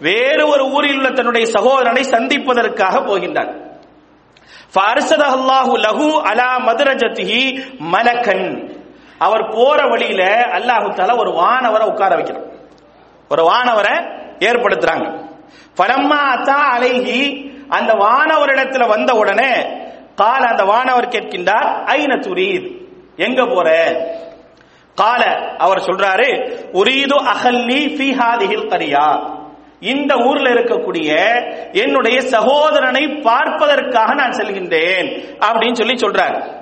வேறு 0.00 0.42
ஒரு 0.48 0.64
ஊரில் 0.74 0.96
உள்ள 0.96 1.08
தன்னுடைய 1.10 1.46
சகோதரனை 1.56 2.02
சந்திப்பதற்காக 2.14 2.94
போகின்றான். 3.08 3.52
அல்லாஹு 5.34 5.72
லஹு 5.86 6.06
அலா 6.30 6.50
மதுரஜத்திஹி 6.68 7.40
மலக்கன். 7.94 8.46
அவர் 9.26 9.44
போற 9.56 9.78
வழியில 9.92 10.22
அல்லாஹு 10.58 10.86
தாலா 10.98 11.18
ஒரு 11.24 11.30
வானவரை 11.40 11.86
உட்கார 11.92 12.14
வைக்கிறான். 12.14 12.47
ஒரு 13.28 13.42
வானவரை 13.42 13.94
ஏற்படுத்துறாங்க. 14.38 15.26
பலம்மா 15.76 16.20
அத்தா 16.34 17.26
அந்த 17.68 17.92
வானவரிடத்துல 17.92 18.88
வந்த 18.88 19.12
உடனே 19.12 19.66
கால 20.14 20.46
அந்த 20.46 20.64
வானவர் 20.64 21.08
கேட்கின்றார் 21.08 21.84
ஐன 21.84 22.20
துரீத்? 22.20 22.86
எங்க 23.16 23.46
போற? 23.46 23.68
கால 24.94 25.24
அவர் 25.58 25.78
சொல்றாரு 25.78 26.28
உரீது 26.72 27.16
அகல்லி 27.34 27.80
ஃபீஹாதிஹில் 27.96 28.68
கரியா. 28.68 29.36
இந்த 29.80 30.14
ஊர்ல 30.14 30.50
இருக்கக்கூடிய 30.50 31.10
என்னுடைய 31.72 32.20
சகோதரனை 32.20 33.08
பார்ப்பதற்காக 33.08 34.14
நான் 34.14 34.30
செல்கின்றேன் 34.30 35.36
அப்படின்னு 35.40 35.72
சொல்லி 35.72 35.94
சொல்றார். 35.94 36.56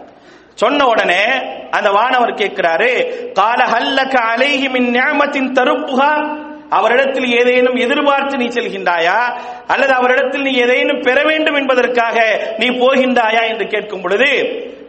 சொன்ன 0.54 0.86
உடனே 0.86 1.24
அந்த 1.70 1.90
வானவர் 1.90 2.34
கேட்கிறாரு 2.34 2.92
கால 3.32 3.64
ஹல்லக 3.64 4.14
அலைஹி 4.34 4.70
மின் 4.70 4.90
நியமத்தின் 4.90 5.52
தருப்புகா 5.52 6.44
அவரிடத்தில் 6.70 7.38
ஏதேனும் 7.38 7.74
எதிர்பார்த்து 7.74 8.36
நீ 8.36 8.46
செல்கின்றாயா? 8.46 9.38
அல்லது 9.66 9.92
அவரிடத்தில் 9.92 10.42
நீ 10.42 10.50
ஏதேனும் 10.50 11.00
பெற 11.00 11.22
வேண்டும் 11.22 11.54
என்பதற்காக 11.54 12.40
நீ 12.58 12.68
போகின்றாயா 12.68 13.46
என்று 13.46 13.66
கேட்கும் 13.66 14.02
பொழுது 14.02 14.46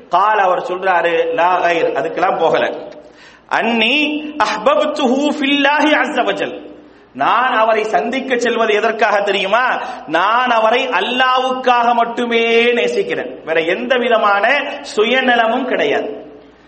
கால் 0.10 0.40
அவர் 0.40 0.60
சொல்றாரு 0.60 1.34
லா 1.34 1.62
அதுக்கெல்லாம் 1.70 2.40
போகல. 2.40 2.66
அன்னி 3.50 4.36
அஹ்பப்துஹு 4.44 5.30
ஃபில்லாஹி 5.40 5.94
அஸ்ஸ 5.94 6.66
நான் 7.14 7.54
அவரை 7.54 7.84
சந்திக்க 7.84 8.38
செல்வது 8.38 8.74
எதற்காக 8.74 9.22
தெரியுமா? 9.22 9.82
நான் 10.08 10.50
அவரை 10.50 10.88
அல்லாவுக்காக 10.88 11.94
மட்டுமே 11.94 12.74
நேசிக்கிறேன். 12.74 13.44
வேற 13.46 13.60
எந்த 13.60 13.96
விதமான 13.98 14.48
சுயநலமும் 14.96 15.66
கிடையாது. 15.66 16.27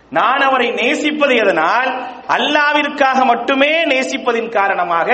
நான் 0.09 0.39
அவரை 0.39 0.71
நேசிப்பது 0.71 1.35
எதனால்? 1.35 2.07
அல்லாவிற்காக 2.27 3.25
மட்டுமே 3.25 3.85
நேசிப்பதின் 3.85 4.49
காரணமாக 4.49 5.09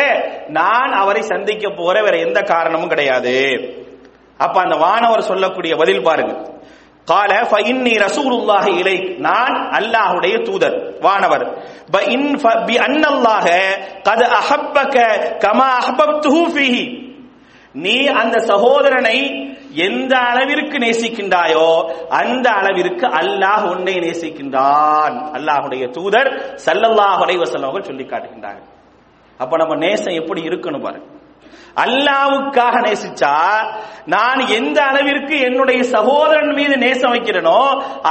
நான் 0.48 0.92
அவரை 0.92 1.22
சந்திக்க 1.22 1.70
போற 1.70 2.02
வேற 2.02 2.18
எந்த 2.18 2.42
காரணமும் 2.42 2.88
கிடையாது. 2.88 3.60
அப்ப 4.38 4.62
அந்த 4.62 4.76
வானவர் 4.76 5.22
சொல்லக்கூடிய 5.22 5.76
பதில் 5.76 6.02
பாருங்க. 6.02 6.54
கால 7.06 7.48
ஃபஇன்னி 7.52 8.00
ரசூலுல்லாஹி 8.00 8.78
இலை 8.78 9.16
நான் 9.18 9.70
அல்லாஹ்வுடைய 9.72 10.42
தூதர் 10.42 11.00
வானவர். 11.00 11.58
ப 11.92 12.04
இன் 12.04 12.36
ஃப- 12.36 12.66
பி 12.66 12.76
அன்னல்லாஹ 12.76 13.48
கத் 14.04 14.30
அஹப்பக 14.32 14.96
கமா 15.38 15.70
அஹபப்துஹு 15.86 16.56
ஃபீஹி. 16.56 17.14
நீ 17.74 18.06
அந்த 18.06 18.40
சகோதரனை 18.40 19.18
எந்த 19.88 20.14
அளவிற்கு 20.18 20.78
நேசிக்கின்றாயோ 20.86 21.68
அந்த 22.22 22.48
அளவிற்கு 22.52 23.06
அல்லாஹ் 23.20 23.66
உன்னை 23.74 23.96
நேசிக்கின்றான். 24.06 25.16
அல்லாஹுடைய 25.38 25.84
தூதர் 25.98 26.30
ஸல்லல்லாஹு 26.66 27.22
அலைஹி 27.26 27.84
சொல்லி 27.90 28.06
காட்டுகின்றார்கள். 28.06 28.72
அப்ப 29.40 29.58
நம்ம 29.58 29.76
நேசம் 29.76 30.20
எப்படி 30.22 30.42
இருக்கணும் 30.42 30.86
பாருங்க 30.88 31.08
அல்லாவுக்காக 31.84 32.76
நேசிச்சா 32.88 33.36
நான் 34.14 34.42
எந்த 34.58 34.78
அளவிற்கு 34.84 35.36
என்னுடைய 35.40 35.80
சகோதரன் 35.96 36.54
மீது 36.60 36.76
நேசம் 36.78 37.14
வைக்கிறேனோ 37.16 37.60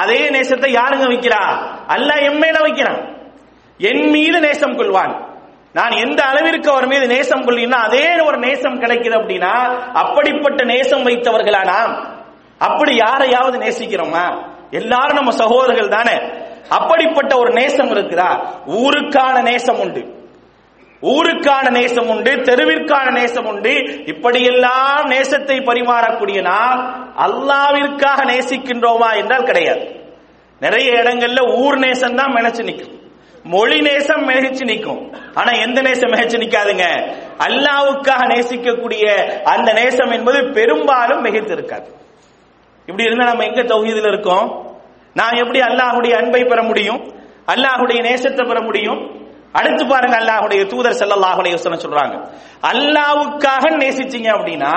அதே 0.00 0.30
நேசத்தை 0.36 0.70
யாருங்க 0.80 1.06
வைக்கிறா? 1.12 1.42
அல்லாஹ் 1.94 2.24
என் 2.28 2.40
மேல 2.44 2.56
வைக்கிறான். 2.60 3.00
என் 3.80 4.10
மீது 4.10 4.40
நேசம் 4.40 4.76
கொள்வான். 4.78 5.14
நான் 5.74 5.90
எந்த 5.90 6.24
அளவிற்கு 6.24 6.70
அவர் 6.70 6.86
மீது 6.86 7.06
நேசம் 7.06 7.46
கொள்ளினா 7.46 7.70
அதே 7.70 8.20
ஒரு 8.20 8.38
நேசம் 8.38 8.80
கிடைக்குது 8.80 9.16
அப்படின்னா 9.16 9.80
அப்படிப்பட்ட 9.92 10.64
நேசம் 10.64 11.06
வைத்தவர்களா 11.06 11.64
நாம்? 11.64 12.08
அப்படி 12.58 12.96
யாரையாவது 12.96 13.58
நேசிக்கிறோமா? 13.58 14.44
எல்லாரும் 14.70 15.14
நம்ம 15.14 15.30
சகோதரர்கள் 15.30 15.88
தானே. 15.88 16.18
அப்படிப்பட்ட 16.68 17.36
ஒரு 17.36 17.52
நேசம் 17.52 17.90
இருக்குதா? 17.90 18.46
ஊருக்கான 18.66 19.42
நேசம் 19.42 19.78
உண்டு. 19.78 20.22
ஊருக்கான 21.02 21.70
நேசம் 21.70 22.08
உண்டு 22.08 22.30
தெருவிற்கான 22.30 23.12
நேசம் 23.12 23.46
உண்டு. 23.46 24.02
இப்படியெல்லாம் 24.06 25.04
நேசத்தை 25.10 25.62
பரிமாறக்கூடிய 25.62 26.40
நாம் 26.40 27.12
அல்லாவிற்காக 27.18 28.24
நேசிக்கின்றோமா 28.24 29.16
என்றால் 29.16 29.42
கிடையாது. 29.42 30.12
நிறைய 30.60 30.92
இடங்கள்ல 30.92 31.56
ஊர் 31.56 31.78
நேசம் 31.78 32.14
தான் 32.14 32.32
நினைச்சு 32.32 32.62
நிற்கும். 32.62 32.93
மொழி 33.52 33.78
நேசம் 33.86 34.22
மிகச்சு 34.28 34.64
நிற்கும். 34.70 35.00
ஆனா 35.34 35.50
எந்த 35.64 35.78
நேசம் 35.86 36.12
மிகச்சு 36.14 36.36
நிக்காதுங்க 36.42 36.84
அல்லாவுக்காக 37.46 38.22
நேசிக்கக்கூடிய 38.32 39.04
அந்த 39.54 39.72
நேசம் 39.72 40.12
என்பது 40.16 40.38
பெரும்பாலும் 40.58 41.24
மிகைத்து 41.26 41.52
இருக்காது 41.56 41.88
இப்படி 42.88 43.04
இருந்தா 43.08 43.26
நம்ம 43.30 43.44
எங்க 43.44 43.62
தௌஹீதுல 43.72 44.08
இருக்கோம்? 44.12 44.46
நான் 45.20 45.40
எப்படி 45.42 45.60
அல்லாஹுடைய 45.68 46.14
அன்பை 46.20 46.42
பெற 46.44 46.62
முடியும்? 46.62 47.00
அல்லாஹுடைய 47.52 47.98
நேசத்தை 48.08 48.44
பெற 48.50 48.60
முடியும்? 48.60 49.00
அடுத்து 49.58 49.82
பாருங்க 49.86 50.16
அல்லாஹுடைய 50.20 50.62
தூதர் 50.72 50.98
செல்லல்லாஹுடைய 51.00 51.52
அலைஹி 51.56 51.84
சொல்றாங்க. 51.86 52.16
அல்லாவுக்காக 52.72 53.64
நேசிச்சீங்க 53.82 54.28
அப்படின்னா 54.36 54.72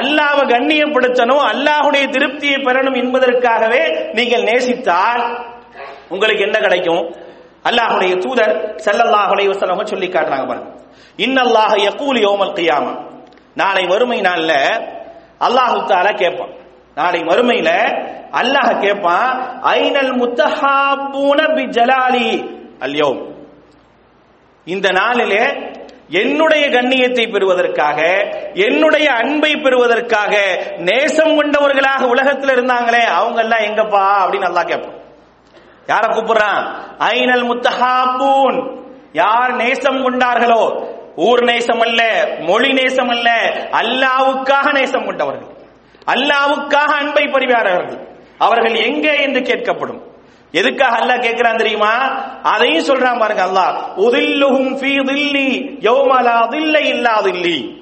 அல்லாவை 0.00 0.42
கண்ணியப்படுத்தணும் 0.54 1.42
அல்லாஹுடைய 1.52 2.04
திருப்தியை 2.14 2.58
பெறணும் 2.66 2.98
என்பதற்காகவே 3.02 3.82
நீங்கள் 4.18 4.46
நேசித்தால் 4.50 5.24
உங்களுக்கு 6.08 6.42
என்ன 6.48 6.58
கிடைக்கும்? 6.66 7.02
அல்லாஹுடைய 7.68 8.12
தூதர் 8.24 8.54
ஸல்லல்லாஹு 8.84 9.30
அலைஹி 9.34 9.48
சொல்லி 9.92 10.08
காட்டுறாங்க 10.14 10.46
பாருங்க. 10.50 10.68
இன்னல்லாஹ 11.24 11.72
யகூல் 11.88 12.18
யோமல் 12.26 12.54
கியாமா. 12.58 12.92
நாளை 13.60 13.82
மறுமை 13.92 14.18
நாள்ல 14.28 14.52
அல்லாஹு 15.46 15.76
தஆலா 15.90 16.12
கேட்பான். 16.22 16.52
நாளை 17.00 17.20
வறுமையில 17.30 17.70
அல்லாஹ் 18.40 18.70
கேட்பான் 18.84 19.28
ஐனல் 19.78 20.12
முத்தஹாபூன 20.20 21.38
பி 21.56 21.62
ஜலாலி 21.76 22.28
அல்யௌம். 22.86 23.20
இந்த 24.66 24.88
நாளிலே 25.00 25.44
என்னுடைய 26.20 26.64
கண்ணியத்தை 26.76 27.24
பெறுவதற்காக 27.34 27.98
என்னுடைய 28.66 29.06
அன்பை 29.22 29.52
பெறுவதற்காக 29.64 30.32
நேசம் 30.88 31.36
கொண்டவர்களாக 31.38 32.02
உலகத்தில் 32.14 32.54
இருந்தாங்களே 32.54 33.02
அவங்க 33.18 33.38
எல்லாம் 33.44 33.66
எங்கப்பா 33.68 34.04
அப்படின்னு 34.22 34.48
நல்லா 34.48 34.64
கேட்பான். 34.70 34.89
யார 35.86 36.04
கூப்பிடுறான்? 36.10 36.64
ஐனல் 36.98 37.46
முத்தஹாபூன். 37.50 38.78
யார் 39.12 39.54
நேசம் 39.54 40.04
கொண்டார்களோ? 40.04 40.88
ஊர் 41.16 41.42
நேசம் 41.44 41.80
அல்ல 41.80 42.28
மொழி 42.40 42.72
நேசம் 42.72 43.08
அல்ல 43.08 43.30
அல்லாவுக்காக 43.70 44.72
நேசம் 44.72 45.04
கொண்டவர்கள். 45.04 45.48
அல்லாவுக்காக 46.06 46.92
அன்பை 46.98 47.24
பரிவாரவர்கள் 47.24 48.08
அவர்கள் 48.38 48.74
எங்கே 48.74 49.22
என்று 49.22 49.40
கேட்கப்படும். 49.40 50.02
எதுக்காக 50.52 50.96
அல்லாஹ் 50.96 51.20
கேட்கிறான் 51.20 51.56
தெரியுமா? 51.56 51.92
அதையும் 52.42 52.84
சொல்றான் 52.84 53.18
பாருங்க 53.18 53.44
அல்லாஹ். 53.44 54.00
உதில்லுஹும் 54.00 54.76
ஃபீ 54.76 54.92
தில்லி 54.98 55.80
யௌம 55.80 56.22
தில்ல 56.48 56.80
இல்லா 56.80 57.22
தில்லி. 57.22 57.78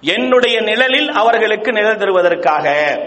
என்னுடைய 0.00 0.60
நிழலில் 0.60 1.10
அவர்களுக்கு 1.10 1.72
நிழல் 1.72 1.96
தருவதற்காக. 1.96 2.98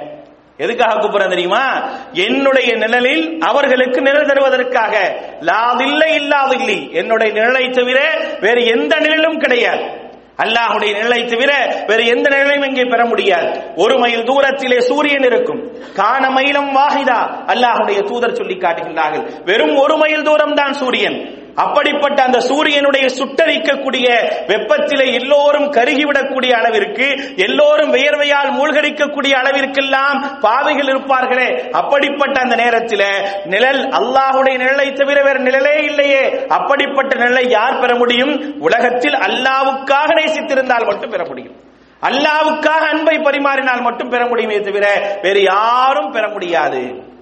எதுக்காக 0.57 0.99
கூப்பிடுறேன் 0.99 1.29
தெரியுமா? 1.29 1.89
என்னுடைய 2.13 2.75
நிழலில் 2.75 3.39
அவர்களுக்கு 3.39 4.01
நிழல் 4.01 4.25
தருவதற்காக. 4.25 4.95
லாதில்லை 5.39 6.15
இல்லாதில்லி 6.15 6.91
என்னுடைய 6.91 7.41
நிழலை 7.41 7.69
தவிர 7.69 8.27
வேறு 8.39 8.65
எந்த 8.65 8.99
நிழலும் 8.99 9.37
கிடையாது. 9.37 10.03
அல்லாஹுடைய 10.37 10.95
நிழலை 10.95 11.25
தவிர 11.25 11.83
வேறு 11.87 12.05
எந்த 12.05 12.29
நிழலையும் 12.29 12.67
இங்கே 12.67 12.83
பெற 12.83 13.05
முடியாது. 13.05 13.61
ஒரு 13.75 13.99
மைல் 13.99 14.23
தூரத்திலே 14.23 14.79
சூரியன் 14.79 15.23
இருக்கும். 15.23 15.77
காண 15.93 16.29
மயிலம் 16.29 16.75
வாஹிதா. 16.75 17.19
அல்லாஹுடைய 17.47 18.01
தூதர் 18.01 18.33
சொல்லி 18.33 18.55
காட்டுகின்றார்கள். 18.55 19.43
வெறும் 19.45 19.75
ஒரு 19.75 19.97
மைல் 19.97 20.23
தூரம் 20.23 20.53
தான் 20.53 20.73
சூரியன். 20.73 21.43
அப்படிப்பட்ட 21.55 22.23
அந்த 22.23 22.39
சூரியனுடைய 22.39 23.07
சுட்டரிக்கக்கூடிய 23.07 24.33
வெப்பத்திலே 24.47 25.13
எல்லோரும் 25.13 25.73
கருகிவிடக்கூடிய 25.73 26.51
அளவிற்கு 26.51 27.33
எல்லோரும் 27.35 27.93
வியர்வையால் 27.93 28.51
மூழ்கடிக்கக்கூடிய 28.51 29.31
அளவிற்கெல்லாம் 29.31 30.39
பாவைகள் 30.39 30.85
இருப்பார்களே. 30.85 31.69
அப்படிப்பட்ட 31.69 32.41
அந்த 32.41 32.55
நேரத்தில் 32.55 33.03
நிழல் 33.45 33.87
அல்லாஹுடைய 33.87 34.57
நிழலை 34.57 34.93
தவிர 34.93 35.23
வேறு 35.23 35.39
நிழலே 35.39 35.83
இல்லையே. 35.83 36.45
அப்படிப்பட்ட 36.47 37.15
நிழலை 37.15 37.49
யார் 37.49 37.79
பெற 37.79 37.95
முடியும்? 37.95 38.55
உலகத்தில் 38.59 39.13
அல்லாவுக்காக 39.13 40.13
நேசித்திருந்தால் 40.15 40.85
மட்டும் 40.85 41.09
பெற 41.09 41.25
முடியும். 41.27 41.55
அல்லாவுக்காக 42.01 42.85
அன்பை 42.91 43.17
பரிமாறினால் 43.17 43.81
மட்டும் 43.81 44.09
பெற 44.09 44.27
முடியுமே 44.27 44.59
தவிர 44.59 45.17
வேறு 45.21 45.41
யாரும் 45.41 46.11
பெற 46.11 46.27
முடியாது. 46.29 47.13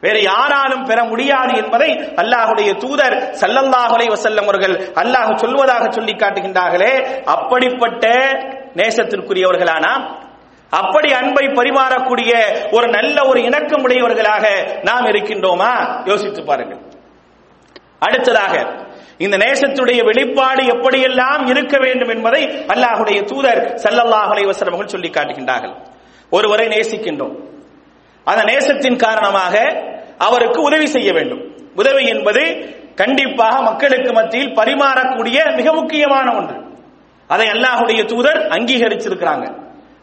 வேறு 0.00 0.22
யாராலும் 0.22 0.84
பெற 0.84 1.04
முடியாது 1.04 1.56
என்பதை 1.56 1.90
அல்லாஹுடைய 1.90 2.76
தூதர் 2.76 3.12
சல்லல்லாஹுலை 3.12 4.06
வசல்லம் 4.08 4.42
அவர்கள் 4.42 4.92
அல்லாஹ் 4.94 5.36
சொல்வதாக 5.36 5.90
சொல்லி 5.90 6.12
காட்டுகின்றார்களே. 6.12 7.22
அப்படிப்பட்ட 7.24 8.08
நேசத்திற்குரியவர்களானா? 8.74 10.24
அப்படி 10.70 11.12
அன்பை 11.12 11.46
பரிமாறக்கூடிய 11.46 12.32
ஒரு 12.72 12.88
நல்ல 12.88 13.26
ஒரு 13.26 13.42
இணக்கம் 13.42 13.82
உடையவர்களாக 13.82 14.78
நாம் 14.82 15.04
இருக்கின்றோமா? 15.04 16.02
யோசித்து 16.08 16.44
பாருங்கள். 16.44 16.78
அடுத்ததாக 17.98 18.84
இந்த 19.18 19.36
நேசத்துடைய 19.36 20.04
வெளிப்பாடு 20.04 20.62
எப்படியெல்லாம் 20.62 21.48
இருக்க 21.48 21.78
வேண்டும் 21.78 22.08
என்பதை 22.08 22.44
அல்லாஹுடைய 22.44 23.24
தூதர் 23.24 23.74
சல்லல்லாஹுலை 23.74 24.44
அலைஹி 24.44 24.60
அவர்கள் 24.60 24.86
சொல்லி 24.86 25.10
காட்டுகின்றார்கள். 25.10 25.74
ஒருவரை 26.30 26.66
நேசிக்கின்றோம். 26.66 27.54
அந்த 28.30 28.42
நேசத்தின் 28.52 29.02
காரணமாக 29.06 29.54
அவருக்கு 30.26 30.60
உதவி 30.62 30.86
செய்ய 30.86 31.12
வேண்டும். 31.12 31.42
உதவி 31.74 32.02
என்பது 32.14 32.42
கண்டிப்பாக 33.00 33.54
மக்களுக்கு 33.60 34.12
மத்தியில் 34.12 34.54
பரிமாறக்கூடிய 34.58 35.38
மிக 35.58 35.72
முக்கியமான 35.72 36.26
ஒன்று. 36.38 36.56
அதை 37.30 37.46
அல்லாஹுடைய 37.54 38.00
தூதர் 38.12 38.40
அங்கீகரிச்சிருக்கிறாங்க. 38.56 39.46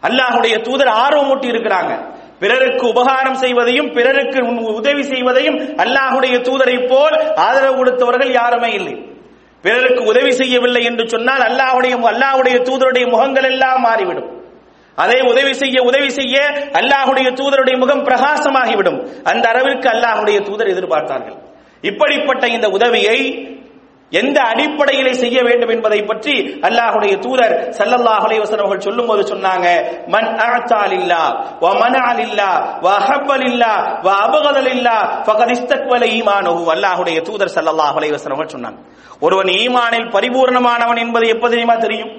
அல்லாஹுடைய 0.07 0.55
தூதர் 0.61 0.91
ஆர்வமூட்டி 1.03 1.47
இருக்கிறாங்க 1.53 1.93
பிறருக்கு 2.39 2.85
உபகாரம் 2.87 3.37
செய்வதையும் 3.43 3.89
பிறருக்கு 3.97 4.39
உதவி 4.79 5.03
செய்வதையும் 5.03 5.57
அல்லாஹுடைய 5.83 6.35
தூதரை 6.47 6.77
போல் 6.87 7.15
ஆதரவு 7.45 7.75
கொடுத்தவர்கள் 7.77 8.31
யாருமே 8.31 8.71
இல்லை. 8.79 8.95
பிறருக்கு 9.61 10.01
உதவி 10.03 10.31
செய்யவில்லை 10.31 10.81
என்று 10.89 11.03
சொன்னால் 11.13 11.43
அல்லாஹுடைய 11.49 11.93
அல்லாஹுடைய 12.13 12.55
தூதருடைய 12.69 13.05
முகங்கள் 13.13 13.47
எல்லாம் 13.51 13.83
மாறிவிடும். 13.87 14.29
அதை 14.97 15.19
உதவி 15.31 15.53
செய்ய 15.61 15.77
உதவி 15.89 16.09
செய்ய 16.19 16.35
அல்லாஹுடைய 16.79 17.27
தூதருடைய 17.39 17.75
முகம் 17.83 18.05
பிரகாசமாகிவிடும். 18.09 18.99
அந்த 19.31 19.45
அளவிற்கு 19.53 19.87
அல்லாஹுடைய 19.95 20.37
தூதர் 20.49 20.73
எதிர்பார்த்தார்கள். 20.75 21.37
இப்படிப்பட்ட 21.83 22.43
இந்த 22.47 22.67
உதவியை 22.77 23.19
எந்த 24.11 24.39
அடிப்படையிலே 24.51 25.13
செய்ய 25.21 25.37
வேண்டும் 25.45 25.71
என்பதை 25.75 25.99
பற்றி 26.09 26.33
அல்லாஹுடைய 26.67 27.13
தூதர் 27.23 27.53
சல்லல்லாஹு 27.77 28.25
அலைவசன் 28.27 28.61
அவர்கள் 28.63 28.85
சொல்லும் 28.87 28.87
சொல்லும்போது 28.87 29.23
சொன்னாங்க 29.31 29.67
மன் 30.15 30.27
அஅதாலில்லா 30.45 31.21
வ 31.63 31.71
மனஅலில்லா 31.81 32.49
வ 32.85 32.87
அஹப்பலில்லா 32.99 33.71
வ 34.05 34.09
அபகதலில்லா 34.25 34.97
ஃபகத் 35.27 35.53
இஸ்தக்வல 35.55 36.03
அல்லாஹுடைய 36.75 37.17
தூதர் 37.29 37.53
சல்லல்லாஹு 37.55 37.97
அலைவசன் 38.01 38.33
அவர்கள் 38.35 38.55
சொன்னாங்க. 38.57 38.79
ஒருவன் 39.25 39.49
ஈமானில் 39.61 40.07
பரிபூர்ணமானவன் 40.15 41.01
என்பது 41.05 41.25
எப்போ 41.35 41.49
தெரியுமா 41.53 41.75
தெரியும்? 41.85 42.11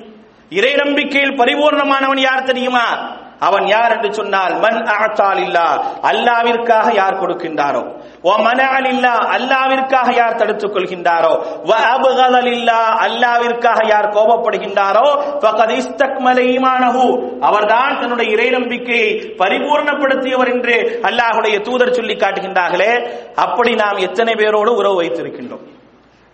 இறை 0.51 0.75
நம்பிக்கையில் 0.75 1.37
பரிபூர்ணமானவன் 1.37 2.21
யார் 2.21 2.43
தெரியுமா? 2.43 3.17
அவன் 3.41 3.67
யார் 3.67 3.93
என்று 3.93 4.15
சொன்னால் 4.15 4.59
மன் 4.59 4.83
அகத்தால் 4.83 5.39
இல்லா 5.39 5.97
அல்லாவிற்காக 6.03 6.95
யார் 6.95 7.21
கொடுக்கின்றாரோ? 7.21 7.97
ஓ 8.23 8.37
மனால் 8.37 8.87
இல்லா 8.89 9.19
அல்லாவிற்காக 9.37 10.15
யார் 10.15 10.35
தடுத்துக் 10.35 10.75
கொள்கின்றாரோ? 10.75 11.63
வ 11.65 12.45
இல்லா 12.45 12.79
அல்லாவிற்காக 13.07 13.89
யார் 13.89 14.09
கோபப்படுகின்றாரோ? 14.09 15.07
ஃபகத் 15.41 15.75
இஸ்தக்மல 15.75 16.41
ஈமானஹு. 16.55 17.39
அவர்தான் 17.41 18.01
தன்னுடைய 18.01 18.33
இறை 18.33 18.51
நம்பிக்கையை 18.51 19.35
பரிபூர்ணப்படுத்தியவர் 19.39 20.53
என்று 20.53 21.01
அல்லாஹுடைய 21.03 21.61
தூதர் 21.61 21.93
சொல்லி 21.93 22.15
காட்டுகின்றார்களே. 22.15 23.11
அப்படி 23.35 23.75
நாம் 23.75 23.97
எத்தனை 23.97 24.35
பேரோடு 24.35 24.75
உறவு 24.75 25.03
வைத்திருக்கின்றோம்? 25.03 25.74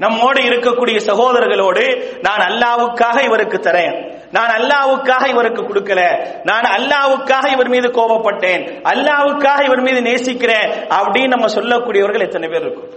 நம்மோடு 0.01 0.41
இருக்கக்கூடிய 0.41 1.01
சகோதரர்களோடு 1.07 1.85
நான் 2.21 2.39
அல்லாவுக்காக 2.39 3.25
இவருக்கு 3.25 3.59
தரேன். 3.59 4.19
நான் 4.33 4.49
அல்லாவுக்காக 4.49 5.29
இவருக்கு 5.29 5.63
கொடுக்கல. 5.63 6.27
நான் 6.45 6.63
அல்லாவுக்காக 6.63 7.53
இவர் 7.53 7.69
மீது 7.69 7.89
கோபப்பட்டேன். 7.89 8.63
அல்லாவுக்காக 8.83 9.65
இவர் 9.65 9.81
மீது 9.81 10.03
நேசிக்கிறேன் 10.03 10.71
அப்படின்னு 10.71 11.29
நம்ம 11.29 11.47
சொல்லக்கூடியவர்கள் 11.47 12.21
எத்தனை 12.21 12.49
பேர் 12.49 12.61
இருக்கும்? 12.61 12.91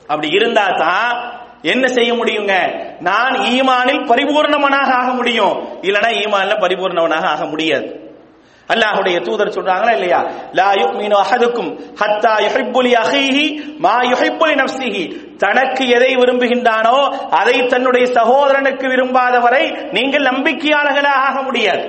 அப்படி 0.00 0.28
இருந்தா 0.28 0.66
தான் 0.66 1.32
என்ன 1.62 1.86
செய்ய 1.86 2.14
முடியுங்க? 2.14 2.54
நான் 3.00 3.32
ஈமானில் 3.32 4.06
பரிபூர்ணவனாக 4.06 4.92
ஆக 4.92 5.12
முடியும். 5.12 5.68
இல்லைன்னா 5.80 6.10
ஈமான்ல 6.10 6.54
பரிபூர்ணவனாக 6.60 7.24
ஆக 7.24 7.44
முடியாது. 7.44 8.01
அல்லாஹுடைய 8.68 9.20
தூதர் 9.20 9.48
சொல்றாங்களா 9.48 9.92
இல்லையா? 9.92 10.20
லா 10.52 10.72
யுமினு 10.74 11.16
அஹதுக்கும் 11.22 11.70
ஹத்தா 12.00 12.34
யுஹிப்புலி 12.46 12.92
அஹீஹி 13.04 13.78
மா 13.78 14.00
யுஹிப்புலி 14.02 14.54
லி 14.94 15.34
தனக்கு 15.38 15.88
எதை 15.88 16.16
விரும்புகின்றானோ 16.16 16.98
அதை 17.30 17.66
தன்னுடைய 17.66 18.06
சகோதரனுக்கு 18.06 18.86
விரும்பாதவரை 18.88 19.90
நீங்கள் 19.90 20.22
நம்பிக்கையாளர்களாக 20.22 21.22
ஆக 21.28 21.42
முடியாது. 21.42 21.84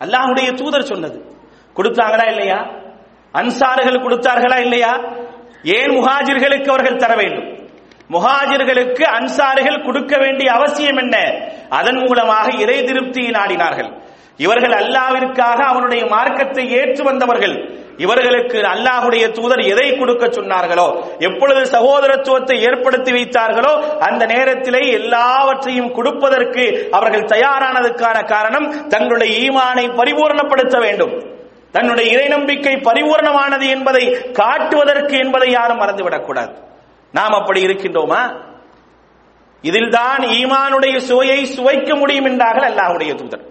அல்லாஹுடைய 0.00 0.54
தூதர் 0.54 0.82
சொன்னது. 0.82 1.36
கொடுத்தாங்களா 1.76 2.26
இல்லையா? 2.26 2.66
அன்சார்கள் 3.34 4.02
கொடுத்தார்களா 4.04 4.58
இல்லையா? 4.58 4.92
ஏன் 5.62 5.90
முஹாஜிர்களுக்கு 5.90 6.68
அவர்கள் 6.68 6.96
தர 6.96 7.14
வேண்டும்? 7.14 7.48
முஹாஜிர்களுக்கு 8.10 9.02
அன்சாரிகள் 9.02 9.82
கொடுக்க 9.82 10.16
வேண்டிய 10.18 10.52
அவசியம் 10.52 10.96
என்ன? 10.96 11.16
அதன் 11.68 11.96
மூலமாக 11.96 12.50
இறை 12.50 12.82
திருப்தியை 12.82 13.30
நாடினார்கள். 13.30 14.03
இவர்கள் 14.38 14.74
அல்லாவிற்காக 14.80 15.58
அவனுடைய 15.72 16.06
மார்க்கத்தை 16.06 16.70
ஏற்று 16.70 17.04
வந்தவர்கள். 17.04 17.82
இவர்களுக்கு 17.96 18.58
அல்லாஹுடைய 18.60 19.24
தூதர் 19.30 19.60
எதை 19.72 19.98
கொடுக்க 19.98 20.24
சொன்னார்களோ 20.26 20.86
எப்பொழுது 21.18 21.60
சகோதரத்துவத்தை 21.74 22.56
ஏற்படுத்தி 22.60 23.12
வைத்தார்களோ 23.12 23.72
அந்த 23.98 24.26
நேரத்திலே 24.26 24.90
எல்லாவற்றையும் 24.90 25.92
கொடுப்பதற்கு 25.92 26.88
அவர்கள் 26.90 27.30
தயாரானதுக்கான 27.34 28.24
காரணம் 28.24 28.88
தங்களுடைய 28.88 29.50
ஈமானை 29.50 29.86
பரிபூர்ணப்படுத்த 30.00 30.78
வேண்டும். 30.78 31.14
தன்னுடைய 31.72 32.12
இறை 32.14 32.28
நம்பிக்கை 32.28 32.74
பரிபூர்ணமானது 32.76 33.68
என்பதை 33.68 34.04
காட்டுவதற்கு 34.32 35.18
என்பதை 35.18 35.50
யாரும் 35.50 35.80
மறந்துவிடக்கூடாது. 35.80 36.52
நாம் 37.12 37.32
அப்படி 37.32 37.66
இருக்கின்றோமா? 37.66 38.22
இதில்தான் 39.62 40.22
ஈமானுடைய 40.38 40.96
சுவையை 40.96 41.44
சுவைக்க 41.44 41.96
முடியும் 41.96 42.24
என்றார்கள் 42.24 42.70
அல்லாஹுடைய 42.70 43.14
தூதர். 43.14 43.44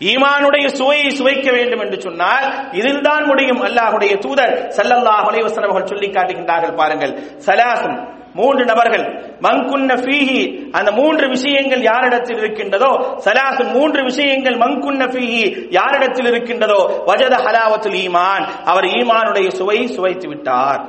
ஈமானுடைய 0.00 0.66
சுவையை 0.78 1.10
சுவைக்க 1.18 1.48
வேண்டும் 1.52 1.82
என்று 1.84 2.00
சொன்னால் 2.00 2.46
இதில்தான் 2.72 3.24
முடியும் 3.24 3.62
அல்லாஹுடைய 3.68 4.12
தூதர் 4.18 4.52
சல்லல்லாஹ் 4.76 5.26
அலைவசன் 5.30 5.66
அவர்கள் 5.68 5.90
சொல்லி 5.92 6.08
காட்டுகின்றார்கள் 6.08 6.78
பாருங்கள். 6.80 7.12
சலாசும் 7.46 7.98
மூன்று 8.34 8.64
நபர்கள் 8.64 9.04
மங்குன்ன 9.44 9.92
ஃபீஹி 10.02 10.40
அந்த 10.78 10.90
மூன்று 10.92 11.26
விஷயங்கள் 11.28 11.82
யாரிடத்தில் 11.82 12.36
இருக்கின்றதோ 12.36 12.90
சலாசு 13.26 13.62
மூன்று 13.76 14.00
விஷயங்கள் 14.04 14.56
மங்குன்ன 14.64 15.02
ஃபீஹி 15.14 15.44
யாரிடத்தில் 15.70 16.26
இருக்கின்றதோ 16.26 16.80
வஜத 17.08 17.34
ஹலாவத்துல் 17.46 17.98
ஈமான் 18.04 18.44
அவர் 18.64 18.88
ஈமானுடைய 18.98 19.48
சுவையை 19.60 19.86
சுவைத்து 19.96 20.28
விட்டார். 20.28 20.82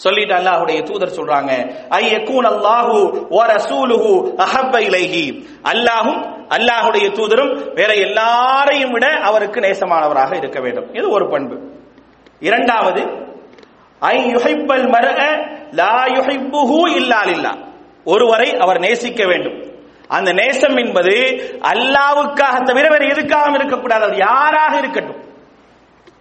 சொல்லிட்டு 0.00 0.34
அல்லாஹுடைய 0.34 0.78
தூதர் 0.82 1.16
சொல்றாங்க 1.16 1.52
ஐ 1.90 2.02
யக்கூன் 2.14 2.46
அல்லாஹு 2.52 2.94
வ 3.36 3.40
ரசூலுஹு 3.54 4.12
அஹப்ப 4.46 4.74
இலைஹி. 4.88 5.24
அல்லாஹும் 5.72 6.20
அல்லாஹுடைய 6.54 7.08
தூதரும் 7.08 7.74
வேற 7.74 7.94
எல்லாரையும் 7.94 8.90
விட 8.90 9.06
அவருக்கு 9.10 9.60
நேசமானவராக 9.60 10.36
இருக்க 10.36 10.60
வேண்டும். 10.60 10.94
இது 10.94 11.10
ஒரு 11.10 11.28
பண்பு. 11.28 11.70
இரண்டாவது 12.40 13.02
ஐ 13.98 14.34
யுஹைப்பல் 14.34 14.86
மர்அ 14.90 15.50
லா 15.70 16.04
யுஹைப்புஹு 16.04 16.96
இல்லா 16.96 17.56
ஒருவரை 18.04 18.56
அவர் 18.56 18.78
நேசிக்க 18.78 19.26
வேண்டும். 19.26 19.70
அந்த 20.08 20.32
நேசம் 20.32 20.76
என்பது 20.76 21.12
அல்லாவுக்காக 21.60 22.62
தவிர 22.62 22.88
வேற 22.88 23.06
எதுக்காகவும் 23.06 23.54
இருக்கக்கூடாது. 23.54 24.04
அது 24.04 24.16
யாராக 24.16 24.78
இருக்கட்டும். 24.78 25.20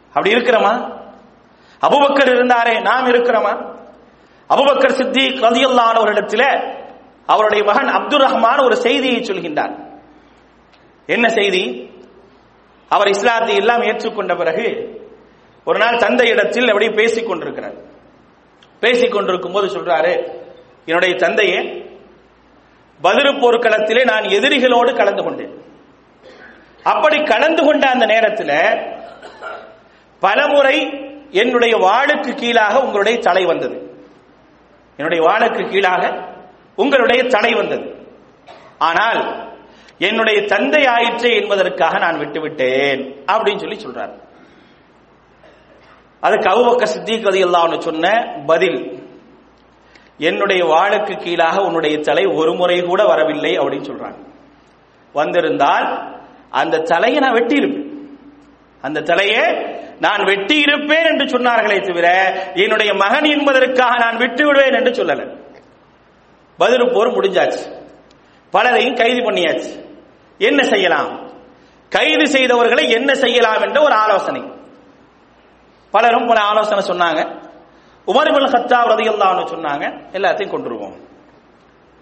அப்படி 0.07 0.35
இருக்கிறோமா? 0.35 0.99
அபுபக்கர் 1.87 2.29
இருந்தாரே 2.29 2.81
நாம் 2.81 3.05
இருக்கிறோமா? 3.05 3.79
அபுபக்கர் 4.49 4.91
சித்தி 4.91 5.27
கதியல்லானவரிடத்தில் 5.27 6.79
அவருடைய 7.25 7.63
மகன் 7.63 7.87
அப்துல் 7.87 8.21
ரஹ்மான் 8.21 8.63
ஒரு 8.63 8.75
செய்தியை 8.75 9.19
சொல்கின்றார். 9.19 9.90
என்ன 11.05 11.29
செய்தி? 11.29 11.89
அவர் 12.89 13.07
இஸ்லாத்தை 13.07 13.55
எல்லாம் 13.55 13.81
ஏற்றுக்கொண்ட 13.81 14.37
பிறகு 14.37 14.65
ஒரு 15.63 15.79
நாள் 15.79 15.97
தந்தை 15.97 16.29
இடத்தில் 16.29 16.67
அப்படி 16.67 16.89
பேசிக் 16.89 17.27
கொண்டிருக்கிறார். 17.27 17.73
பேசிக் 18.79 19.11
கொண்டிருக்கும் 19.11 19.51
போது 19.51 19.67
சொல்றாரு 19.67 20.13
என்னுடைய 20.85 21.15
தந்தையே 21.15 21.89
பதிரு 23.01 23.31
போர்க்களத்திலே 23.31 24.05
நான் 24.05 24.23
எதிரிகளோடு 24.23 24.95
கலந்து 24.95 25.23
கொண்டேன். 25.23 25.53
அப்படி 26.83 27.23
கலந்து 27.23 27.65
கொண்ட 27.65 27.89
அந்த 27.89 28.05
நேரத்தில் 28.05 28.57
பலமுறை 30.19 30.77
என்னுடைய 31.31 31.77
வாளுக்கு 31.77 32.35
கீழாக 32.35 32.81
உங்களுடைய 32.81 33.19
தலை 33.19 33.45
வந்தது. 33.45 33.77
என்னுடைய 34.97 35.27
வாளுக்கு 35.27 35.69
கீழாக 35.69 36.03
உங்களுடைய 36.75 37.23
தலை 37.23 37.53
வந்தது. 37.53 38.09
ஆனால் 38.77 39.50
என்னுடைய 40.01 40.41
தந்தை 40.41 40.85
ஆயிற்றே 40.85 41.41
என்பதற்காக 41.41 41.97
நான் 41.97 42.19
விட்டுவிட்டேன் 42.19 43.15
அப்படின்னு 43.31 43.59
சொல்லி 43.59 43.77
சொல்றார். 43.85 44.19
அதுக்கு 46.19 46.49
அவுபக்க 46.49 46.83
சித்திக் 46.83 47.23
கதையெல்லாம் 47.23 47.81
சொன்ன 47.81 48.35
பதில் 48.45 49.03
என்னுடைய 50.17 50.65
வாளுக்கு 50.65 51.23
கீழாக 51.23 51.61
உன்னுடைய 51.61 51.97
தலை 51.97 52.25
ஒரு 52.25 52.53
முறை 52.53 52.81
கூட 52.81 53.03
வரவில்லை 53.03 53.59
அப்படின்னு 53.59 53.89
சொல்றாங்க. 53.91 54.27
வந்திருந்தால் 55.13 56.15
அந்த 56.49 56.77
தலையை 56.77 57.19
நான் 57.19 57.33
வெட்டியிருப்பேன். 57.33 57.89
அந்த 58.81 59.01
தலையை 59.01 59.53
நான் 59.99 60.23
வெட்டி 60.23 60.59
இருப்பேன் 60.59 61.05
என்று 61.05 61.25
சொன்னார்களே 61.25 61.87
தவிர 61.87 62.33
என்னுடைய 62.53 62.93
மகன் 62.93 63.23
என்பதற்காக 63.23 63.97
நான் 63.97 64.17
விட்டு 64.17 64.45
விடுவேன் 64.45 64.73
என்று 64.73 65.03
சொல்லல. 65.03 65.39
பதில் 66.57 66.91
போர் 66.93 67.07
முடிஞ்சாச்சு. 67.07 67.79
பலரையும் 68.51 68.93
கைது 68.93 69.19
பண்ணியாச்சு. 69.19 69.89
என்ன 70.49 70.61
செய்யலாம்? 70.63 71.09
கைது 71.91 72.25
செய்தவர்களை 72.25 72.83
என்ன 72.89 73.13
செய்யலாம் 73.13 73.61
என்ற 73.61 73.81
ஒரு 73.81 73.93
ஆலோசனை. 73.93 74.41
பலரும் 75.93 76.27
பல 76.27 76.39
ஆலோசனை 76.41 76.83
சொன்னாங்க. 76.91 77.21
உமர்புல் 78.07 78.51
ஹத்தா 78.53 78.79
ரதியுல்லான்னு 78.91 79.43
சொன்னாங்க 79.53 79.85
எல்லாத்தையும் 80.17 80.53
கொன்றுவோம் 80.53 80.95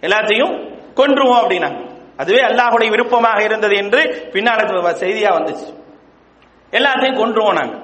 எல்லாத்தையும் 0.03 0.53
கொன்றுவோம் 0.95 1.39
அப்படின்னாங்க. 1.41 1.79
அதுவே 2.17 2.41
அல்லாஹுடைய 2.41 2.89
விருப்பமாக 2.93 3.39
இருந்தது 3.43 3.75
என்று 3.75 4.01
பின்னால 4.33 4.59
செய்தியா 5.03 5.31
வந்துச்சு. 5.37 5.67
எல்லாத்தையும் 6.77 7.19
கொன்றுவோம் 7.21 7.57
நாங்க. 7.59 7.75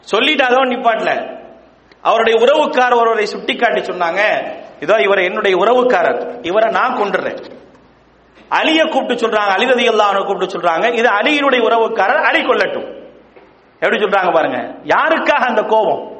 சொல்லிட்டு 0.00 0.44
அதோ 0.44 0.60
நிப்பாட்டல. 0.72 1.12
அவருடைய 2.08 2.34
உறவுக்காரர் 2.44 3.00
ஒருவரை 3.00 3.26
சுட்டிக்காட்டி 3.26 3.80
சொன்னாங்க 3.80 4.22
இதோ 4.80 4.96
இவர் 5.00 5.26
என்னுடைய 5.28 5.54
உறவுக்காரர் 5.62 6.20
இவரை 6.42 6.68
நான் 6.70 6.98
கொண்டுறேன் 7.00 7.38
அலிய 8.48 8.84
கூப்பிட்டு 8.84 9.28
சொல்றாங்க 9.28 9.52
அலி 9.56 9.64
ரதி 9.64 10.24
கூப்பிட்டு 10.24 10.58
சொல்றாங்க. 10.58 10.94
இது 10.94 11.08
அலியினுடைய 11.08 11.60
உறவுக்காரர் 11.60 12.22
அலி 12.22 12.40
கொள்ளட்டும் 12.42 13.02
எப்படி 13.80 14.04
சொல்றாங்க 14.04 14.32
பாருங்க. 14.32 14.74
யாருக்காக 14.84 15.44
அந்த 15.46 15.62
கோபம்? 15.62 16.12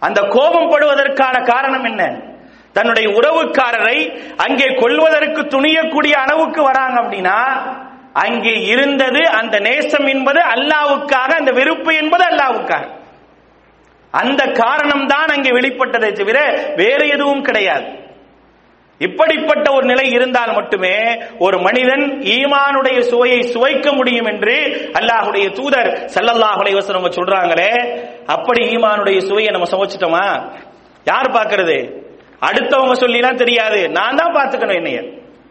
அந்த 0.00 0.20
கோபம் 0.20 0.70
படுவதற்கான 0.70 1.42
காரணம் 1.42 1.84
என்ன? 1.84 2.20
தன்னுடைய 2.72 3.08
உறவுக்காரரை 3.08 4.18
அங்கே 4.36 4.74
கொள்வதற்கு 4.74 5.42
துணியக்கூடிய 5.42 6.12
அளவுக்கு 6.12 6.62
வராங்க 6.62 7.00
அப்படின்னா 7.00 7.38
அங்கே 8.12 8.60
இருந்தது 8.62 9.28
அந்த 9.28 9.58
நேசம் 9.58 10.06
என்பது 10.06 10.40
அல்லாவுக்காக 10.40 11.34
அந்த 11.34 11.52
வெறுப்பு 11.52 11.94
என்பது 11.94 12.24
அல்லாவுக்காக. 12.24 12.86
அந்த 14.10 14.46
காரணம் 14.46 15.06
தான் 15.06 15.28
அங்கே 15.28 15.50
வெளிப்பட்டதை 15.50 16.12
தவிர 16.12 16.38
வேற 16.76 17.04
எதுவும் 17.04 17.42
கிடையாது. 17.42 18.06
இப்படிப்பட்ட 18.98 19.72
ஒரு 19.72 19.86
நிலை 19.86 20.10
இருந்தால் 20.10 20.54
மட்டுமே 20.54 21.18
ஒரு 21.38 21.58
மனிதன் 21.58 22.20
ஈமானுடைய 22.20 23.00
சுவையை 23.00 23.40
சுவைக்க 23.40 23.94
முடியும் 23.94 24.26
என்று 24.26 24.56
அல்லாஹுடைய 24.92 25.52
தூதர் 25.52 26.10
சல்லல்லாஹ் 26.14 26.60
அலைவசம் 26.62 27.16
சொல்றாங்களே. 27.18 28.02
அப்படி 28.26 28.76
ஈமானுடைய 28.76 29.18
சுவையை 29.18 29.52
நம்ம 29.52 29.68
சுவைச்சிட்டோமா? 29.70 30.50
யார் 31.04 31.30
பார்க்கறது? 31.30 32.06
அடுத்தவங்க 32.40 32.92
சொல்லிலாம் 33.00 33.34
தெரியாது. 33.34 33.88
நான் 33.88 34.16
தான் 34.16 34.34
பார்த்துக்கணும் 34.34 34.74
என்னைய. 34.74 35.02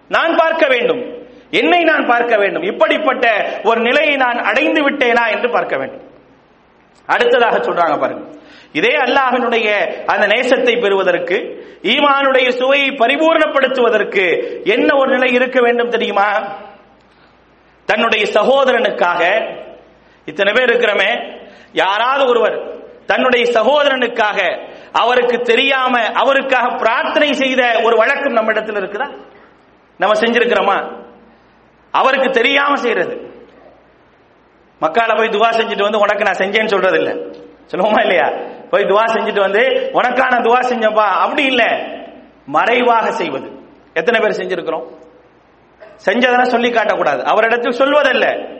நான் 0.08 0.36
பார்க்க 0.36 0.68
வேண்டும். 0.68 1.16
என்னை 1.50 1.84
நான் 1.84 2.06
பார்க்க 2.06 2.38
வேண்டும். 2.38 2.64
இப்படிப்பட்ட 2.64 3.50
ஒரு 3.64 3.82
நிலையை 3.82 4.16
நான் 4.16 4.38
அடைந்து 4.38 4.90
விட்டேனா 4.90 5.32
என்று 5.32 5.50
பார்க்க 5.50 5.78
வேண்டும். 5.78 6.06
அடுத்ததாக 7.06 7.58
சொல்றாங்க 7.58 8.00
பாருங்க. 8.00 8.36
இதே 8.74 8.96
அல்லாஹினுடைய 8.96 9.68
அந்த 10.06 10.28
நேசத்தை 10.28 10.82
பெறுவதற்கு 10.82 11.38
ஈமானுடைய 11.84 12.48
சுவையை 12.50 12.90
பரிபூர்ணப்படுத்துவதற்கு 12.90 14.24
என்ன 14.64 14.96
ஒரு 14.96 15.10
நிலை 15.10 15.34
இருக்க 15.34 15.62
வேண்டும் 15.62 15.90
தெரியுமா? 15.90 16.58
தன்னுடைய 17.86 18.26
சகோதரனுக்காக 18.26 19.22
இத்தனை 20.26 20.54
பேர் 20.54 20.70
இருக்கிறமே 20.70 21.12
யாராவது 21.74 22.26
ஒருவர் 22.26 22.58
தன்னுடைய 23.06 23.46
சகோதரனுக்காக 23.46 24.40
அவருக்கு 24.92 25.42
தெரியாம 25.42 26.00
அவருக்காக 26.14 26.76
பிரார்த்தனை 26.76 27.34
செய்த 27.34 27.80
ஒரு 27.84 27.98
வழக்கம் 27.98 28.34
நம்ம 28.34 28.52
இடத்துல 28.52 28.82
இருக்குதா? 28.82 29.08
நம்ம 29.98 30.14
செஞ்சிருக்கிறோமா? 30.14 30.78
அவருக்கு 31.92 32.30
தெரியாம 32.30 32.76
செய்யறது. 32.76 33.16
மக்கால 34.82 35.18
போய் 35.18 35.30
துவா 35.30 35.50
செஞ்சுட்டு 35.50 35.84
வந்து 35.84 36.00
உனக்கு 36.00 36.24
நான் 36.24 36.42
செஞ்சேன்னு 36.42 36.66
சொல்றது 36.66 36.98
இல்லை 36.98 37.14
சொல்லுவோமா 37.72 38.02
இல்லையா? 38.02 38.57
போய் 38.70 38.84
துவா 38.84 39.04
செஞ்சுட்டு 39.04 39.40
வந்து 39.40 39.90
உனக்கான 39.94 40.42
துவா 40.42 40.60
செஞ்சப்பா. 40.60 41.06
அப்படி 41.06 41.44
இல்ல. 41.44 41.64
மறைவாக 42.46 43.12
செய்வது. 43.12 43.62
எத்தனை 43.94 44.20
பேர் 44.20 44.38
செஞ்சிருக்கிறோம்? 44.38 44.86
செஞ்சதெல்லாம் 46.06 46.44
சொல்லி 46.44 46.70
காட்டக்கூடாது. 46.70 47.22
அவரிடத்தில் 47.22 47.80
சொல்வதல்ல. 47.80 48.56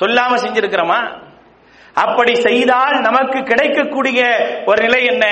சொல்லாம 0.00 0.36
செஞ்சிருக்கிறோமா? 0.36 1.26
அப்படி 1.94 2.34
செய்தால் 2.34 3.00
நமக்கு 3.00 3.42
கிடைக்கக்கூடிய 3.42 4.24
ஒரு 4.66 4.82
நிலை 4.82 5.04
என்ன? 5.04 5.26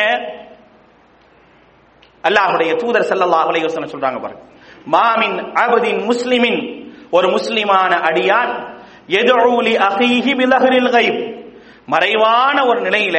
அல்லாஹுடைய 2.22 2.74
தூதர் 2.76 3.06
சல்லல்லாஹு 3.08 3.50
அலைஹி 3.50 3.84
சொல்றாங்க 3.84 4.20
பாருங்க. 4.20 4.42
மாமின் 4.84 5.52
அபதின் 5.52 6.10
முஸ்லிமின். 6.10 6.90
ஒரு 7.10 7.28
முஸ்லிமான 7.28 7.94
அடியான் 7.96 8.74
எதுலி 9.06 9.76
அகிஹி 9.76 10.36
விலகரில் 10.36 10.90
கைப். 10.90 11.35
மறைவான 11.86 12.66
ஒரு 12.66 12.80
நிலையில 12.80 13.18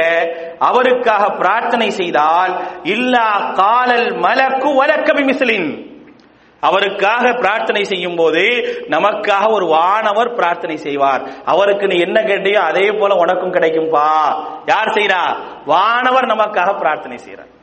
அவருக்காக 0.59 1.29
பிரார்த்தனை 1.29 1.89
செய்தால் 1.89 2.53
இல்லா 2.83 3.51
காலல் 3.53 4.13
மலக்கு 4.13 4.69
வலக்க 4.83 5.23
மிஸ்லின் 5.23 5.95
அவருக்காக 6.59 7.33
பிரார்த்தனை 7.33 7.83
செய்யும் 7.83 8.15
போது 8.15 8.43
நமக்காக 8.89 9.51
ஒரு 9.51 9.65
வானவர் 9.65 10.33
பிரார்த்தனை 10.33 10.77
செய்வார். 10.77 11.23
அவருக்கு 11.45 11.87
நீ 11.87 11.99
என்ன 11.99 12.21
கேட்டியோ 12.21 12.53
அதே 12.53 12.91
போல 12.91 13.15
உனக்கும் 13.15 13.53
கிடைக்கும்பா. 13.53 14.07
யார் 14.65 14.87
செய்யறா 14.87 15.21
வானவர் 15.65 16.25
நமக்காக 16.25 16.77
பிரார்த்தனை 16.77 17.19
செய்யறார் 17.25 17.53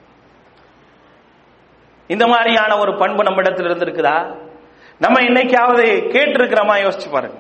இந்த 2.07 2.27
மாதிரியான 2.27 2.79
ஒரு 2.79 2.97
பண்பு 2.97 3.23
நம்ம 3.23 3.43
இடத்துல 3.43 3.71
இருந்திருக்குதா? 3.71 4.37
நம்ம 4.99 5.21
என்னைக்காவது 5.21 5.87
கேட்டிருக்கிறோமா? 6.15 6.75
யோசிச்சு 6.85 7.11
பாருங்க. 7.11 7.37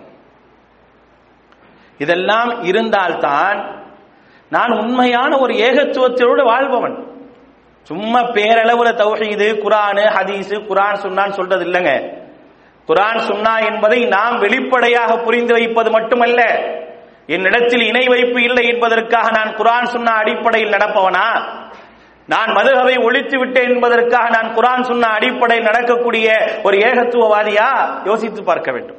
இதெல்லாம் 1.98 2.62
இருந்தால்தான் 2.62 3.83
நான் 4.50 4.70
உண்மையான 4.70 5.38
ஒரு 5.38 5.54
ஏகத்துவத்தோடு 5.54 6.44
வாழ்பவன். 6.44 7.12
சும்மா 7.83 8.20
பேரளவுல 8.20 8.90
தௌஹீது 8.94 9.48
குரானு 9.59 10.04
ஹதீஸ் 10.16 10.52
குரான் 10.68 11.00
சுன்னான்னு 11.02 11.30
சொல்றது 11.30 11.64
இல்லைங்க 11.64 12.22
குரான் 12.88 13.18
சுன்னா 13.18 13.72
என்பதை 13.72 14.04
நாம் 14.04 14.38
வெளிப்படையாக 14.38 15.16
புரிந்து 15.16 15.52
வைப்பது 15.52 15.90
மட்டுமல்ல 15.90 16.42
என்னிடத்தில் 17.26 17.80
இணை 17.80 18.07
வைப்பு 18.07 18.42
இல்லை 18.42 18.68
என்பதற்காக 18.68 19.30
நான் 19.30 19.57
குரான் 19.57 19.90
சுன்னா 19.92 20.12
அடிப்படையில் 20.14 20.70
நடப்பவனா? 20.70 21.42
நான் 22.26 22.46
மதுகவை 22.46 23.04
ஒழித்து 23.04 23.38
விட்டேன் 23.38 23.74
என்பதற்காக 23.74 24.28
நான் 24.28 24.54
குரான் 24.54 24.85
சுன்னா 24.85 25.00
அடிப்படையில் 25.00 25.64
நடக்கக்கூடிய 25.64 26.59
ஒரு 26.62 26.78
ஏகத்துவவாதியா? 26.78 28.00
யோசித்து 28.04 28.44
பார்க்க 28.44 28.72
வேண்டும். 28.72 28.96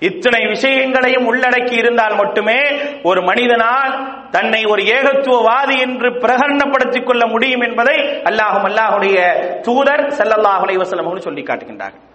இத்தனை 0.00 0.46
விஷயங்களையும் 0.46 1.26
உள்ளடக்கி 1.30 1.72
இருந்தால் 1.72 2.16
மட்டுமே 2.16 2.58
ஒரு 3.02 3.20
மனிதனால் 3.22 3.94
தன்னை 4.30 4.60
ஒரு 4.64 4.82
ஏகத்துவவாதி 4.96 5.76
என்று 5.86 6.10
பிரகடனப்படுத்திக் 6.24 7.06
கொள்ள 7.06 7.26
முடியும் 7.26 7.60
என்பதை 7.60 7.96
அல்லாஹும் 8.30 8.68
அல்லாஹுடைய 8.70 9.16
தூதர் 9.62 10.04
சல்லல்லாஹ் 10.18 10.76
வசலம் 10.78 11.26
சொல்லி 11.28 11.42
காட்டுகின்றார்கள். 11.42 12.07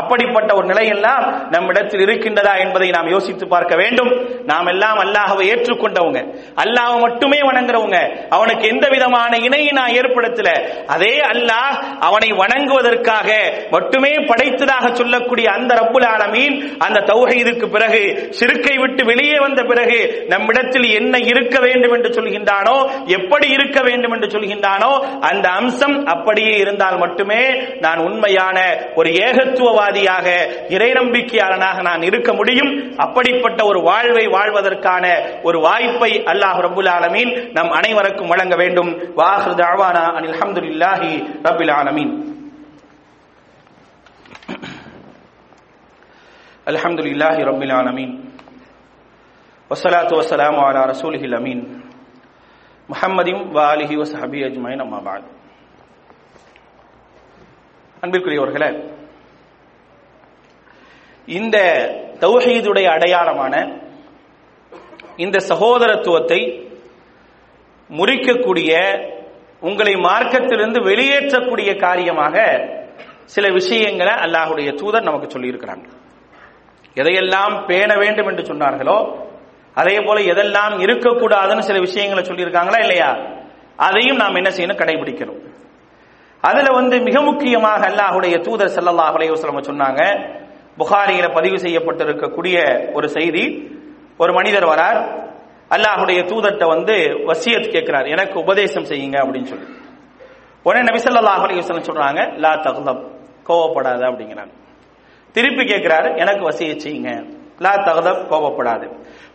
அப்படிப்பட்ட 0.00 0.50
ஒரு 0.54 0.66
நிலை 0.66 0.86
எல்லாம் 0.88 1.24
நம்மிடத்தில் 1.50 2.04
இருக்கின்றதா 2.06 2.54
என்பதை 2.58 2.88
நாம் 2.90 3.08
யோசித்து 3.08 3.48
பார்க்க 3.48 3.74
வேண்டும். 3.76 4.10
நாம் 4.44 4.66
எல்லாம் 4.66 4.98
அல்லாஹவை 5.04 5.44
ஏற்றுக்கொண்டவங்க. 5.52 6.20
அல்லாஹ் 6.64 6.96
மட்டுமே 7.00 7.38
வணங்குறவங்க. 7.40 7.98
அவனுக்கு 8.28 8.68
எந்த 8.68 8.88
விதமான 8.88 9.36
இணையை 9.36 9.70
நான் 9.72 9.96
ஏற்படுத்தல. 10.00 10.50
அதே 10.86 11.14
அல்லாஹ் 11.32 11.74
அவனை 12.00 12.30
வணங்குவதற்காக 12.32 13.28
மட்டுமே 13.70 14.12
படைத்ததாக 14.30 14.94
சொல்லக்கூடிய 14.94 15.46
அந்த 15.50 15.74
ரப்புல் 15.74 16.08
ஆலமீன் 16.14 16.56
அந்த 16.78 17.04
தௌஹீதுக்கு 17.12 17.68
பிறகு 17.68 18.02
சிறுக்கை 18.30 18.76
விட்டு 18.78 19.04
வெளியே 19.04 19.38
வந்த 19.38 19.62
பிறகு 19.62 20.00
நம்மிடத்தில் 20.28 20.88
என்ன 20.94 21.18
இருக்க 21.32 21.56
வேண்டும் 21.60 21.92
என்று 21.92 22.10
சொல்கின்றானோ 22.18 22.76
எப்படி 23.06 23.48
இருக்க 23.48 23.80
வேண்டும் 23.80 24.12
என்று 24.12 24.30
சொல்கின்றானோ 24.34 24.90
அந்த 25.30 25.48
அம்சம் 25.48 25.96
அப்படியே 26.06 26.54
இருந்தால் 26.56 26.98
மட்டுமே 26.98 27.42
நான் 27.80 27.98
உண்மையான 27.98 28.58
ஒரு 28.94 29.10
ஏகத்துவ 29.26 29.82
தீவிரவாதியாக 29.83 30.27
இறை 30.75 30.89
நம்பிக்கையாளனாக 30.97 31.83
நான் 31.87 32.05
இருக்க 32.09 32.31
முடியும் 32.33 32.71
அப்படிப்பட்ட 33.05 33.59
ஒரு 33.69 33.79
வாழ்வை 33.87 34.25
வாழ்வதற்கான 34.35 35.05
ஒரு 35.47 35.57
வாய்ப்பை 35.65 36.11
அல்லாஹ் 36.31 36.59
ரபுல் 36.67 36.91
ஆலமீன் 36.95 37.31
நம் 37.57 37.71
அனைவருக்கும் 37.79 38.31
வழங்க 38.33 38.55
வேண்டும் 38.61 38.91
வாஹர் 39.19 39.59
தாவானா 39.61 40.03
அனில் 40.17 40.35
அஹமதுல்லாஹி 40.37 41.11
ரபுல் 41.49 41.73
ஆலமீன் 41.77 42.13
الحمد 46.67 46.99
لله 47.01 47.35
رب 47.43 47.61
العالمين 47.63 48.09
والصلاة 49.71 50.11
والسلام 50.11 50.55
على 50.59 50.81
رسوله 50.85 51.21
الأمين 51.21 51.59
محمد 52.89 53.27
وآله 53.49 53.91
وصحبه 53.97 54.39
أجمعين 54.47 54.79
أما 54.81 54.99
بعد 55.01 55.23
அன்பிற்குரியவர்களே 58.03 58.69
இந்த 61.28 61.56
தௌஹீதுடைய 62.20 62.86
அடையாளமான 62.86 63.54
இந்த 65.18 65.38
சகோதரத்துவத்தை 65.50 66.40
முறிக்கக்கூடிய 67.90 68.70
உங்களை 69.62 69.94
மார்க்கத்திலிருந்து 70.06 70.80
வெளியேற்றக்கூடிய 70.80 71.76
காரியமாக 71.76 72.36
சில 73.26 73.48
விஷயங்களை 73.52 74.12
அல்லாஹுடைய 74.24 74.70
தூதர் 74.72 75.02
நமக்கு 75.02 75.28
சொல்லியிருக்கிறாங்க 75.34 75.86
எதையெல்லாம் 76.96 77.64
பேண 77.66 77.90
வேண்டும் 77.94 78.28
என்று 78.28 78.44
சொன்னார்களோ 78.44 78.98
அதே 79.76 80.00
போல 80.00 80.20
எதெல்லாம் 80.32 80.74
இருக்கக்கூடாதுன்னு 80.80 81.60
சில 81.60 81.78
விஷயங்களை 81.80 82.22
சொல்லியிருக்காங்களா 82.24 82.78
இல்லையா? 82.78 83.08
அதையும் 83.78 84.16
நாம் 84.16 84.34
என்ன 84.34 84.50
செய்யணும் 84.50 84.80
கடைபிடிக்கணும். 84.80 85.40
அதுல 86.42 86.68
வந்து 86.72 86.96
மிக 87.00 87.20
முக்கியமாக 87.20 87.82
அல்லாஹுடைய 87.88 88.34
தூதர் 88.38 88.74
ஸல்லல்லாஹு 88.76 89.16
அலைஹி 89.18 89.32
சொன்னாங்க 89.66 90.00
புகாரியில 90.78 91.32
பதிவு 91.32 91.56
செய்யப்பட்டிருக்கக்கூடிய 91.56 92.86
ஒரு 92.92 93.08
செய்தி 93.08 93.70
ஒரு 94.18 94.32
மனிதர் 94.32 94.64
வரார். 94.64 95.22
அல்லாஹுடைய 95.70 96.20
தூதர்கிட்ட 96.22 96.66
வந்து 96.66 96.94
வசியத் 97.26 97.70
கேட்கிறார் 97.70 98.06
எனக்கு 98.06 98.40
உபதேசம் 98.40 98.84
செய்யுங்க 98.84 99.16
அப்படின்னு 99.16 99.44
சொல்லி. 99.44 99.64
உடனே 100.62 100.84
நபிசல்லாஹ் 100.84 101.42
ஸல்லல்லாஹு 101.46 101.80
சொல்றாங்க 101.80 102.38
லா 102.38 102.54
தகுதம் 102.54 103.12
கோவப்படாத 103.46 104.02
அப்படிங்கிறாங்க 104.10 104.52
திருப்பி 105.32 105.64
கேட்கிறாரு 105.64 106.16
எனக்கு 106.18 106.48
வசிய 106.48 106.76
செய்யுங்க. 106.76 107.34
லா 107.58 107.74
தகதப் 107.74 108.32
கோவப்படாது. 108.32 108.90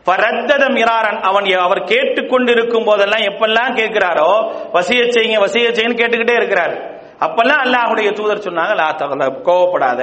பரத்ததம் 0.06 0.78
இராரன் 0.78 1.22
அவன் 1.22 1.46
அவர் 1.46 1.84
கேட்டுக்கொண்டிருக்கும் 1.84 2.86
போதெல்லாம் 2.86 3.20
எப்பெல்லாம் 3.20 3.78
கேட்கிறாரோ 3.78 4.54
வசிய 4.74 5.10
செய்யுங்க 5.10 5.46
வசிய 5.46 5.68
செய்யுன்னு 5.70 5.98
கேட்டுக்கிட்டே 5.98 6.36
இருக்கிறார். 6.36 6.99
அப்பெல்லாம் 7.26 7.64
அல்லாஹுடைய 7.66 8.10
தூதர் 8.18 8.46
சொன்னாங்க 8.48 8.74
லா 8.82 8.88
தகல 9.00 9.24
கோவப்படாத 9.48 10.02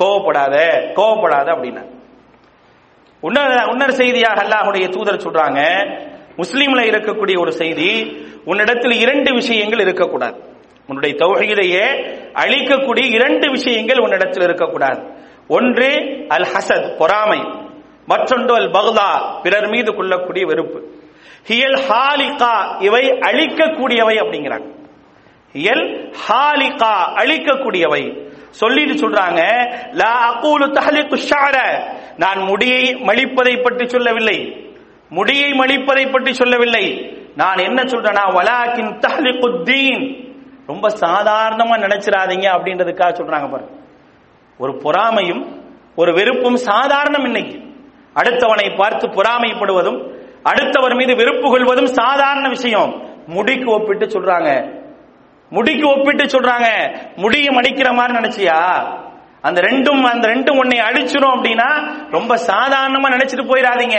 கோவப்படாத 0.00 0.56
கோவப்படாத 0.98 1.48
அப்படின்னா. 1.56 1.84
உன்னர் 3.72 3.98
செய்தியாக 4.00 4.42
அல்லாஹுடைய 4.44 4.86
தூதர் 4.88 5.24
சொல்றாங்க 5.24 5.60
முஸ்லீம்ல 6.36 6.82
இருக்கக்கூடிய 6.92 7.36
ஒரு 7.40 7.52
செய்தி 7.52 7.90
உன்னிடத்தில் 8.44 8.94
இரண்டு 9.04 9.30
விஷயங்கள் 9.34 9.78
இருக்கக்கூடாது. 9.78 10.38
உன்னுடைய 10.88 11.16
தௌஹீதையே 11.20 11.86
அழிக்கக்கூடிய 12.42 13.04
இரண்டு 13.18 13.50
விஷயங்கள் 13.50 14.02
உன்னிடத்தில் 14.06 14.42
இருக்கக்கூடாது. 14.42 15.02
ஒன்று 15.48 15.90
அல் 16.36 16.48
ஹசத் 16.54 16.88
பொறாமை. 16.96 17.40
மற்றொன்று 18.06 18.54
அல் 18.54 18.70
பகுதா 18.78 19.10
பிறர் 19.42 19.68
மீது 19.68 19.90
கொள்ளக்கூடிய 19.94 20.46
வெறுப்பு. 20.46 20.80
ஹியல் 21.48 21.78
ஹாலிகா 21.88 22.54
இவை 22.88 23.04
அழிக்கக்கூடியவை 23.28 24.16
அப்படிங்கிறாங்க. 24.24 24.68
எல் 25.54 26.12
ஹாலிகா 26.26 26.92
அழிக்கக்கூடியவை. 27.20 28.02
சொல்லிட்டு 28.50 28.94
சொல்றாங்க 28.94 29.40
லா 29.92 30.12
அகூலு 30.28 30.66
தஹலிக்கு 30.78 31.16
ஷார 31.30 31.56
நான் 32.16 32.40
முடியை 32.40 32.82
மலிப்பதை 32.94 33.62
பற்றி 33.62 33.88
சொல்லவில்லை. 33.88 34.38
முடியை 35.08 35.50
மலிப்பதை 35.52 36.12
பற்றி 36.12 36.32
சொல்லவில்லை. 36.32 36.84
நான் 37.36 37.58
என்ன 37.58 37.82
சொல்றேன்னா 37.82 38.24
வலாக்கின் 38.36 38.92
தஹலிகு 39.04 39.62
தீன். 39.62 40.04
ரொம்ப 40.66 40.88
சாதாரணமா 40.88 41.74
நினைச்சிடாதீங்க 41.84 42.46
அப்படின்றதுக்காக 42.56 43.12
சொல்றாங்க 43.20 43.48
பாருங்க. 43.50 43.72
ஒரு 44.58 44.72
பொறாமையும் 44.84 45.42
ஒரு 45.96 46.12
வெறுப்பும் 46.12 46.56
சாதாரணம் 46.56 47.24
இன்னைக்கு 47.24 47.56
அடுத்தவனை 48.16 48.76
பார்த்து 48.76 49.06
பொறாமைப்படுவதும் 49.08 50.00
அடுத்தவர் 50.42 50.94
மீது 50.94 51.16
வெறுப்பு 51.16 51.50
கொள்வதும் 51.50 51.86
சாதாரண 51.86 52.48
விஷயம். 52.48 52.90
முடிக்கு 53.26 53.70
ஒப்பிட்டு 53.70 54.06
சொல்றாங்க. 54.06 54.82
முடிக்கு 55.52 55.86
ஒப்பிட்டு 55.88 56.24
சொல்றாங்க. 56.24 56.68
முடிய 57.16 57.50
மடிக்கிற 57.50 57.94
மாதிரி 57.94 58.18
நினைச்சியா? 58.18 58.58
அந்த 59.42 59.60
ரெண்டும் 59.60 60.02
அந்த 60.02 60.28
ரெண்டும் 60.28 60.58
உன்னை 60.58 60.78
அடிச்சிடும் 60.78 61.34
அப்படின்னா 61.34 61.68
ரொம்ப 62.10 62.36
சாதாரணமா 62.36 63.08
நினைச்சிட்டு 63.16 63.46
போயிடாதீங்க. 63.50 63.98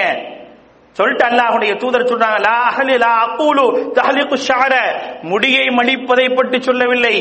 சொல்லிட்டு 0.93 1.25
அல்லாஹுடைய 1.25 1.71
தூதர் 1.75 2.09
சொல்றாங்க 2.11 2.37
லா 2.47 2.57
அஹலி 2.69 2.95
லா 2.97 3.11
அகூலு 3.25 3.65
தஹலிகு 3.97 4.37
ஷார 4.47 4.73
முடியை 5.31 5.65
மடிப்பதை 5.67 6.35
பற்றி 6.35 6.61
சொல்லவில்லை. 6.61 7.15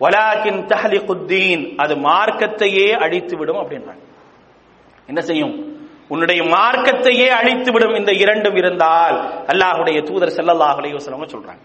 வலாக்கின் 0.00 0.60
தஹலிகுத்தீன் 0.72 1.76
அது 1.76 1.94
மார்க்கத்தையே 1.96 2.88
அழித்து 3.04 3.36
விடும் 3.36 3.60
அப்படின்றாங்க. 3.62 4.02
என்ன 5.06 5.20
செய்யும்? 5.20 5.54
உன்னுடைய 6.08 6.42
மார்க்கத்தையே 6.42 7.28
அழித்து 7.28 7.72
விடும் 7.72 7.94
இந்த 7.94 8.12
இரண்டும் 8.12 8.56
இருந்தால் 8.56 9.16
அல்லாஹுடைய 9.46 10.00
தூதர் 10.02 10.36
செல்லல்லாஹுலேயோ 10.38 10.98
அலைஹி 11.00 11.34
சொல்றாங்க. 11.36 11.62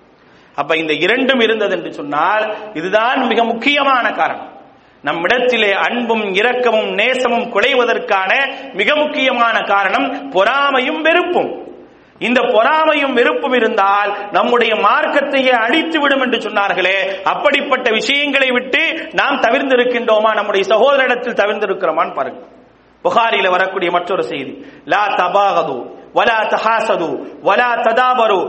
அப்ப 0.60 0.78
இந்த 0.78 0.94
இரண்டும் 0.94 1.40
இருந்தது 1.40 1.78
என்று 1.78 1.94
சொன்னால் 1.94 2.58
இதுதான் 2.74 3.28
மிக 3.28 3.44
முக்கியமான 3.44 4.12
காரணம். 4.12 4.58
நம்மிடத்திலே 5.02 5.72
அன்பும் 5.72 6.34
இரக்கமும் 6.34 6.90
நேசமும் 6.90 7.52
குலைவதற்கான 7.54 8.50
மிக 8.74 8.96
முக்கியமான 8.96 9.60
காரணம் 9.60 10.32
பொறாமையும் 10.32 11.02
வெறுப்பும். 11.02 11.68
இந்த 12.20 12.42
பொறாமையும் 12.42 13.14
வெறுப்பும் 13.14 13.54
இருந்தால் 13.54 14.30
நம்முடைய 14.32 14.74
மார்க்கத்தையே 14.74 15.50
அழித்து 15.50 16.00
விடும் 16.00 16.22
என்று 16.22 16.38
சொன்னார்களே. 16.38 17.22
அப்படிப்பட்ட 17.24 17.90
விஷயங்களை 17.92 18.52
விட்டு 18.52 19.10
நாம் 19.12 19.42
தவிர்ந்திருக்கின்றோமா? 19.42 20.34
நம்முடைய 20.34 20.76
சகோதரிடத்தில் 20.76 21.40
தவிர்ந்திருக்கிறோமான்னு 21.42 22.14
பாருங்க. 22.14 22.46
புகாரியில 23.04 23.50
வரக்கூடிய 23.50 23.92
மற்றொரு 23.92 24.24
செய்தி. 24.24 24.66
லா 24.86 25.08
தபாகது. 25.08 25.99
வலா 26.18 26.38
தஹாசது 26.54 27.10
வலா 27.48 27.70
ததாபரு 27.88 28.40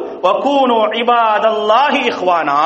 عباد 0.97 1.45
الله 1.55 1.95
اخوانا 2.13 2.63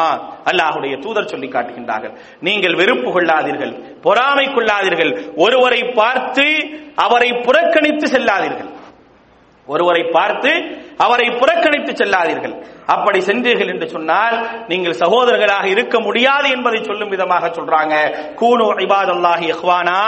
அல்லாஹ்வுடைய 0.50 0.94
தூதர் 1.04 1.30
சொல்லி 1.32 1.48
காட்டுகின்றார்கள். 1.54 2.14
நீங்கள் 2.46 2.78
வெறுப்பு 2.80 3.08
கொள்ளாதீர்கள் 3.16 3.72
பொறாமை 4.04 4.46
கொள்ளாதீர்கள். 4.56 5.12
ஒருவரை 5.44 5.80
பார்த்து 5.98 6.46
அவரை 7.06 7.30
புறக்கணித்து 7.46 8.06
செல்லாதீர்கள். 8.14 8.70
ஒருவரை 9.68 10.02
பார்த்து 10.16 10.50
அவரை 11.04 11.28
புறக்கணித்து 11.40 11.92
செல்லாதீர்கள். 12.00 12.54
அப்படி 12.94 13.18
சென்றீர்கள் 13.28 13.70
என்று 13.74 13.86
சொன்னால் 13.94 14.36
நீங்கள் 14.70 15.00
சகோதரர்களாக 15.02 15.66
இருக்க 15.74 15.96
முடியாது 16.00 16.48
என்பதை 16.56 16.80
சொல்லும் 16.88 17.12
விதமாக 17.14 17.44
சொல்றாங்க. 17.58 17.94
கூனு 18.40 18.66
இபாதல்லாஹி 18.86 19.46
இஹ்வானா. 19.54 20.00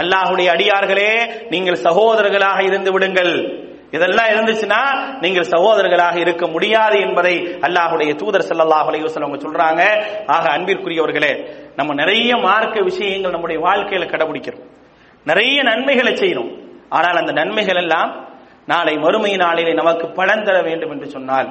அல்லாஹுடைய 0.00 0.48
அடியார்களே 0.54 1.12
நீங்கள் 1.50 1.82
சகோதரர்களாக 1.86 2.58
இருந்து 2.68 2.92
விடுங்கள். 2.92 3.34
இதெல்லாம் 3.92 4.30
இருந்துச்சுன்னா 4.32 4.80
நீங்கள் 5.20 5.50
சகோதரர்களாக 5.54 6.16
இருக்க 6.24 6.44
முடியாது 6.46 6.96
என்பதை 7.06 7.34
அல்லாஹுடைய 7.66 8.12
தூதர் 8.20 8.46
ஸல்லல்லாஹு 8.50 8.88
அலைஹி 8.90 9.04
அவங்க 9.20 9.38
சொல்றாங்க. 9.46 9.82
ஆக 10.26 10.44
அன்பிற்குரியவர்களே 10.56 11.32
நம்ம 11.76 11.94
நிறைய 11.94 12.30
மார்க்க 12.46 12.86
விஷயங்கள் 12.90 13.34
நம்முடைய 13.36 13.58
வாழ்க்கையில 13.66 14.06
கடைபிடிக்கிறோம். 14.12 14.66
நிறைய 15.26 15.58
நன்மைகளை 15.62 16.12
செய்யணும் 16.12 16.50
ஆனால் 16.88 17.20
அந்த 17.20 17.32
நன்மைகள் 17.32 17.80
எல்லாம் 17.84 18.10
நாளை 18.66 18.94
மறுமை 19.04 19.32
நாளிலே 19.36 19.72
நமக்கு 19.74 20.06
பலன் 20.18 20.44
தர 20.44 20.56
வேண்டும் 20.62 20.90
என்று 20.90 21.08
சொன்னால் 21.08 21.48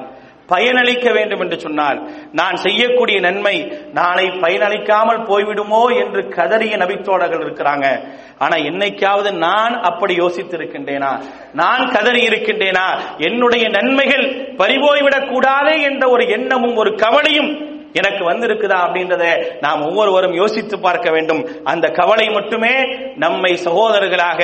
பயனளிக்க 0.52 1.12
வேண்டும் 1.12 1.40
என்று 1.40 1.60
சொன்னால் 1.60 2.10
நான் 2.32 2.56
செய்யக்கூடிய 2.56 3.20
நன்மை 3.20 3.78
நாளை 3.92 4.26
பயனளிக்காமல் 4.26 5.24
போய்விடுமோ 5.24 6.04
என்று 6.04 6.28
கதறிய 6.28 6.76
நபித்தோழர்கள் 6.76 7.44
இருக்கிறாங்க. 7.44 8.14
ஆனா 8.38 8.56
என்னைக்காவது 8.56 9.36
நான் 9.36 9.80
அப்படி 9.80 10.16
யோசித்திருக்கின்றேனா? 10.16 11.22
நான் 11.52 11.90
கதறி 11.90 12.26
இருக்கின்றேனா? 12.26 12.98
என்னுடைய 13.18 13.68
நன்மைகள் 13.68 14.54
பறிபோய்விடக் 14.56 15.32
கூடாதே 15.32 15.82
என்ற 15.82 16.08
ஒரு 16.08 16.28
எண்ணமும் 16.28 16.76
ஒரு 16.76 16.94
கவலையும் 16.94 17.71
எனக்கு 18.00 18.22
வந்திருக்குதா 18.30 18.78
அப்படின்றத 18.84 19.24
நாம் 19.60 19.80
ஒவ்வொருவரும் 19.88 20.36
யோசித்து 20.40 20.76
பார்க்க 20.80 21.10
வேண்டும். 21.10 21.42
அந்த 21.64 21.86
கவலை 21.88 22.26
மட்டுமே 22.28 22.74
நம்மை 23.16 23.52
சகோதரர்களாக 23.64 24.40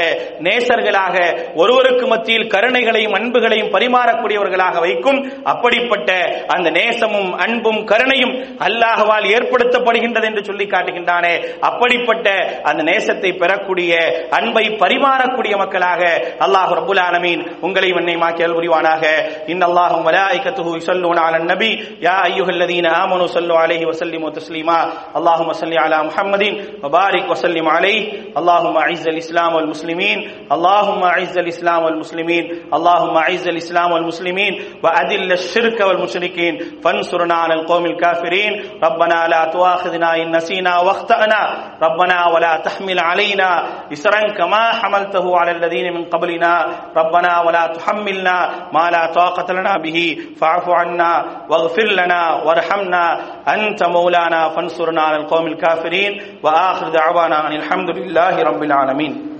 நேசர்களாக 0.46 1.16
ஒருவருக்கு 1.54 2.06
மத்தியில் 2.06 2.50
கருணைகளையும் 2.54 3.16
அன்புகளையும் 3.18 3.72
பரிமாறக்கூடியவர்களாக 3.76 4.80
வைக்கும். 4.86 5.20
அப்படிப்பட்ட 5.52 6.10
அந்த 6.46 6.68
நேசமும் 6.70 7.30
அன்பும் 7.46 7.80
கருணையும் 7.84 8.34
அல்லாஹவால் 8.68 9.28
ஏற்படுத்தப்படுகின்றது 9.34 10.28
என்று 10.30 10.44
சொல்லி 10.44 10.66
காட்டுகின்றானே. 10.66 11.34
அப்படிப்பட்ட 11.60 12.28
அந்த 12.62 12.82
நேசத்தை 12.90 13.32
பெறக்கூடிய 13.38 13.92
அன்பை 14.30 14.64
பரிமாறக்கூடிய 14.82 15.56
மக்களாக 15.56 16.02
அல்லாஹ் 16.46 16.74
ரபுல் 16.80 17.02
ஆலமீன் 17.08 17.44
உங்களை 17.60 17.92
வண்ணை 17.92 18.16
புரிவானாக 18.58 19.04
இன்னல்லாஹும் 19.52 20.06
மலாயிகத்துஹு 20.08 20.70
யுஸல்லூன 20.78 21.18
அலன் 21.28 21.48
நபி. 21.52 21.70
யா 22.06 22.14
அய்யுஹல்லதீன 22.26 22.86
ஆமனு 23.02 23.26
صلوا 23.38 23.58
عليه 23.58 23.86
وسلموا 23.86 24.30
تسليما. 24.30 24.92
اللهم 25.16 25.52
صل 25.52 25.78
على 25.78 26.02
محمد 26.02 26.44
وبارك 26.82 27.30
وسلم 27.30 27.68
عليه. 27.68 28.34
اللهم 28.34 28.76
أعز 28.76 29.08
الإسلام 29.08 29.54
والمسلمين. 29.54 30.18
اللهم 30.52 31.02
أعز 31.04 31.38
الإسلام 31.38 31.84
والمسلمين. 31.84 32.74
اللهم 32.74 33.16
أعز 33.16 33.48
الإسلام 33.48 33.92
والمسلمين. 33.92 34.52
وأذل 34.82 35.32
الشرك 35.32 35.78
والمشركين. 35.80 36.82
فانصرنا 36.82 37.34
على 37.34 37.54
القوم 37.54 37.86
الكافرين. 37.86 38.52
ربنا 38.82 39.28
لا 39.28 39.42
تؤاخذنا 39.54 40.16
إن 40.16 40.36
نسينا 40.36 40.78
واخطأنا. 40.78 41.40
ربنا 41.82 42.18
ولا 42.34 42.56
تحمل 42.64 42.98
علينا 42.98 43.50
إسرا 43.92 44.34
كما 44.34 44.72
حملته 44.82 45.38
على 45.38 45.50
الذين 45.50 45.94
من 45.94 46.04
قبلنا. 46.04 46.54
ربنا 46.96 47.40
ولا 47.46 47.66
تحملنا 47.66 48.36
ما 48.74 48.90
لا 48.90 49.12
طاقة 49.12 49.52
لنا 49.52 49.78
به. 49.78 50.16
فاعف 50.40 50.68
عنا 50.68 51.24
واغفر 51.50 51.86
لنا 51.86 52.42
وارحمنا. 52.46 53.20
أنت 53.48 53.82
مولانا 53.84 54.48
فانصرنا 54.48 55.02
على 55.02 55.16
القوم 55.16 55.46
الكافرين 55.46 56.22
وآخر 56.42 56.88
دعوانا 56.88 57.46
أن 57.46 57.52
الحمد 57.52 57.90
لله 57.90 58.42
رب 58.42 58.62
العالمين. 58.62 59.37